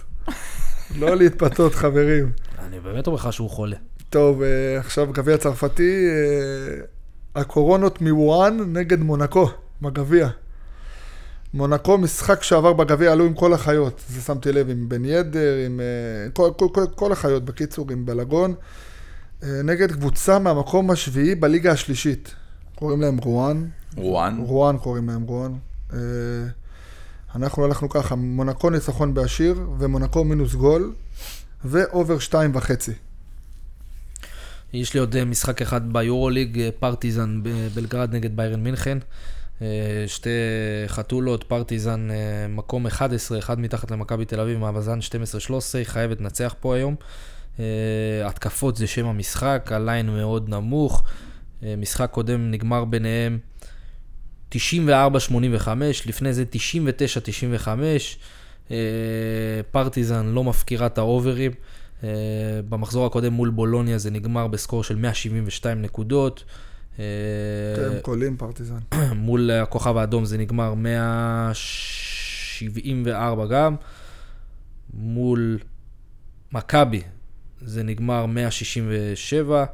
[1.01, 2.31] לא להתפתות, חברים.
[2.67, 3.77] אני באמת אומר לך שהוא חולה.
[4.11, 9.51] טוב, אה, עכשיו גביע צרפתי, אה, הקורונות רואן נגד מונקו,
[9.83, 10.29] בגביע.
[11.55, 14.03] מונקו, משחק שעבר בגביע, עלו עם כל החיות.
[14.09, 18.07] זה שמתי לב, עם בן ידר, עם אה, כל, כל, כל, כל החיות, בקיצור, עם
[18.07, 18.55] בלוגון.
[19.43, 22.35] אה, נגד קבוצה מהמקום השביעי בליגה השלישית.
[22.75, 23.65] קוראים להם רואן.
[23.97, 24.39] רואן.
[24.47, 25.53] רואן קוראים להם רואן.
[25.93, 25.99] אה,
[27.35, 30.95] אנחנו הלכנו ככה, מונקו ניצחון בישיר, ומונקו מינוס גול,
[31.65, 32.93] ו over שתיים וחצי.
[34.73, 38.99] יש לי עוד אה, משחק אחד ביורוליג, פרטיזן בלגרד נגד ביירן מינכן.
[40.07, 40.31] שתי
[40.87, 42.09] חתולות, פרטיזן
[42.49, 45.03] מקום 11, אחד מתחת למכבי תל אביב, מאזן 12-13,
[45.75, 46.97] היא חייבת לנצח פה היום.
[47.61, 51.03] אה, התקפות זה שם המשחק, הליין מאוד נמוך.
[51.63, 53.39] אה, משחק קודם נגמר ביניהם
[54.53, 54.57] 94-85,
[56.07, 57.69] לפני זה 99-95.
[58.71, 58.77] אה,
[59.71, 61.53] פרטיזן לא מפקירה את האוברים.
[62.69, 66.45] במחזור הקודם מול בולוניה זה נגמר בסקור של 172 נקודות.
[66.97, 67.03] כן,
[68.03, 68.79] קולים פרטיזן.
[69.27, 73.77] מול הכוכב האדום זה נגמר 174 גם.
[74.95, 75.59] מול
[76.53, 77.03] מכבי
[77.65, 79.65] זה נגמר 167.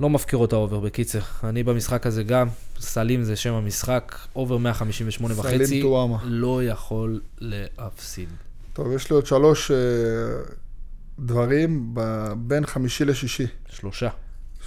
[0.00, 1.20] לא מפקירות ה over, בקיצר.
[1.44, 2.48] אני במשחק הזה גם,
[2.80, 5.66] סלים זה שם המשחק, over 158 וחצי.
[5.66, 6.18] סלים טועמה.
[6.24, 8.28] לא יכול להפסיד.
[8.72, 9.76] טוב, יש לי עוד שלוש אה,
[11.18, 13.46] דברים ב- בין חמישי לשישי.
[13.68, 14.08] שלושה.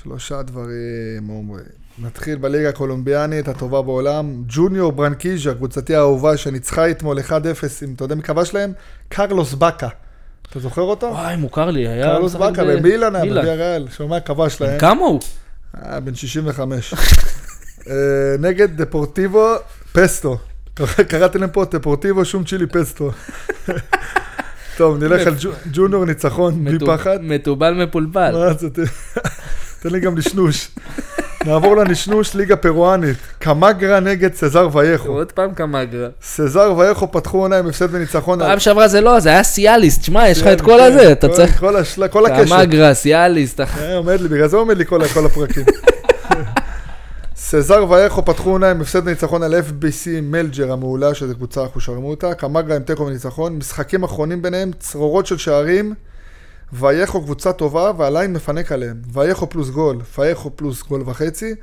[0.03, 1.61] שלושה דברים, עומרי.
[1.99, 4.43] נתחיל בליגה הקולומביאנית, הטובה בעולם.
[4.47, 7.31] ג'וניור ברנקיז'ה, קבוצתי האהובה, שניצחה אתמול 1-0
[7.83, 8.73] עם, אתה יודע מי כבש להם?
[9.09, 9.87] קרלוס בקה.
[10.49, 11.05] אתה זוכר אותו?
[11.05, 12.05] וואי, מוכר לי, היה...
[12.05, 13.41] קרלוס משחק בקה, ב- במילאן היה, מילאן.
[13.45, 13.87] בוויאריאל.
[13.97, 14.79] שומע, כבש להם.
[14.79, 15.19] כמה הוא?
[15.85, 16.93] אה, בן 65.
[17.89, 17.93] אה,
[18.39, 19.47] נגד דפורטיבו
[19.91, 20.37] פסטו.
[21.07, 23.11] קראתי להם פה דפורטיבו שום צ'ילי פסטו.
[24.77, 27.17] טוב, נלך על ג'ו- ג'וניור ניצחון, בלי פחד.
[28.33, 28.79] מה זה, ת-
[29.81, 30.67] תן לי גם לשנוש.
[31.45, 33.17] נעבור לנשנוש, ליגה פרואנית.
[33.39, 35.09] קמגרה נגד סזר וייכו.
[35.09, 36.07] עוד פעם קמגרה.
[36.21, 38.39] סזר וייכו פתחו עונה עם הפסד וניצחון.
[38.39, 41.11] פעם שעברה זה לא, זה היה סיאליסט, שמע, יש לך את כן, כל כן, הזה,
[41.11, 41.59] אתה צריך...
[42.11, 42.55] כל הקשר.
[42.55, 45.65] קמגרה, סיאליסט, אה, עומד לי, בגלל זה עומד לי כל הפרקים.
[47.35, 52.75] סזר וייכו פתחו עונה עם הפסד וניצחון על FBC מלג'ר המעולה, שזו קבוצה אחושרמוטה, קמגרה
[52.75, 55.93] עם תיקו וניצחון, משחקים אחרונים ביניהם, צרורות של שערים,
[56.73, 59.01] וייכו קבוצה טובה וה line מפנק עליהם.
[59.13, 61.55] וייכו פלוס גול, וייכו פלוס גול וחצי,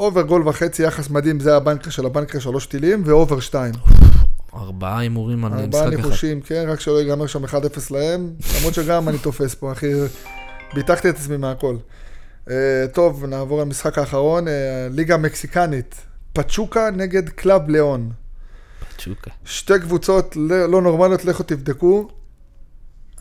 [0.00, 3.40] over גול וחצי, יחס מדהים, זה ה banker של ה banker שלוש טילים, ו over
[3.40, 3.74] שתיים.
[4.54, 5.96] ארבעה הימורים על ארבעה משחק אחד.
[5.96, 7.48] ניחושים, כן, רק שלא ייגמר שם 1-0
[7.90, 9.92] להם, למרות שגם אני תופס פה, אחי,
[10.74, 11.76] ביטחתי את עצמי מהכל.
[12.46, 12.50] אה,
[12.92, 14.50] טוב, נעבור למשחק האחרון, אה,
[14.90, 15.94] ליגה מקסיקנית,
[16.32, 18.10] פצ'וקה נגד קלאב ליאון.
[18.98, 19.30] צ'וקה.
[19.44, 22.08] שתי קבוצות לא לא נורמליות, לכו תבדקו.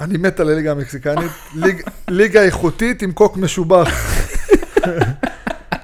[0.02, 3.90] אני מת על הליגה המקסיקנית, ליג, ליגה איכותית עם קוק משובח.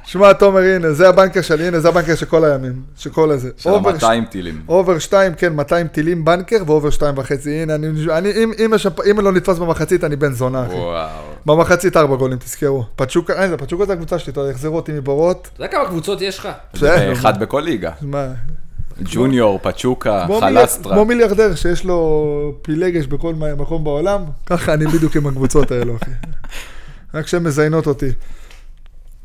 [0.07, 3.09] שמע, תומר, הנה, זה ה banker שלי, הנה, זה ה banker של כל הימים, של
[3.09, 3.49] כל הזה.
[3.57, 4.61] של over ה-200 טילים.
[4.67, 7.51] over 2, כן, 200 טילים banker, ו over 2 וחצי.
[7.51, 10.75] הנה, אני, אני, אם, אם, יש, אם לא נתפס במחצית, אני בן זונה, אחי.
[10.75, 11.09] וואו.
[11.45, 12.85] במחצית ארבע גולים, תזכרו.
[12.95, 15.49] פצ'וקה, אה, זה פצ'וקה זה הקבוצה שלי, אתה יודע, החזירו אותי מבורות.
[15.53, 16.49] אתה יודע כמה קבוצות יש לך?
[16.73, 17.13] בסדר.
[17.13, 17.91] אחד בכל ליגה.
[18.01, 18.27] מה,
[19.03, 20.93] ג'וניור, פצ'וקה, חלסטרה.
[20.93, 26.11] כמו מיליארדר שיש לו פילגש בכל מקום בעולם, ככה אני בדיוק עם הקבוצות האלו, אחי.
[27.13, 28.09] רק שהן מזיינות אותי.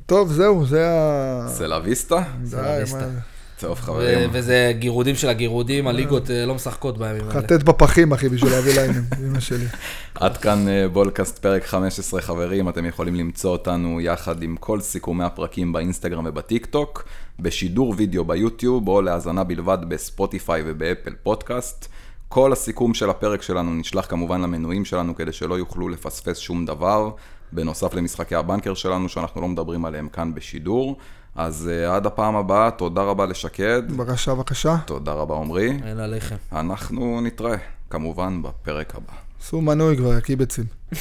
[0.07, 1.47] טוב, זהו, זה ה...
[1.49, 2.23] סלה ויסטה?
[2.43, 2.99] די, סלאביסטה.
[2.99, 3.21] מה-
[3.61, 4.31] טוב, חברים.
[4.33, 7.33] וזה גירודים של הגירודים, הליגות אה, לא משחקות בימים האלה.
[7.41, 9.65] חטט בפחים, אחי, בשביל להביא ליינים, אמא שלי.
[10.15, 15.25] עד כאן אה, בולקאסט פרק 15 חברים, אתם יכולים למצוא אותנו יחד עם כל סיכומי
[15.25, 17.05] הפרקים באינסטגרם ובטיק טוק,
[17.41, 21.89] בשידור וידאו ביוטיוב או להאזנה בלבד בספוטיפיי ובאפל פודקאסט.
[22.29, 27.11] כל הסיכום של הפרק שלנו נשלח כמובן למנויים שלנו כדי שלא יוכלו לפספס שום דבר,
[27.53, 30.97] בנוסף למשחקי הבנקר שלנו שאנחנו לא מדברים עליהם כאן בשידור.
[31.35, 34.77] אז אה, עד הפעם הבאה, תודה רבה לשקד, בבקשה, בבקשה.
[34.87, 36.37] תודה רבה עמרי, אין עליכם.
[36.53, 37.57] אנחנו נתראה
[37.91, 39.13] כמובן בפרק הבא.
[39.41, 40.65] עשו מנוי כבר, קיבצים.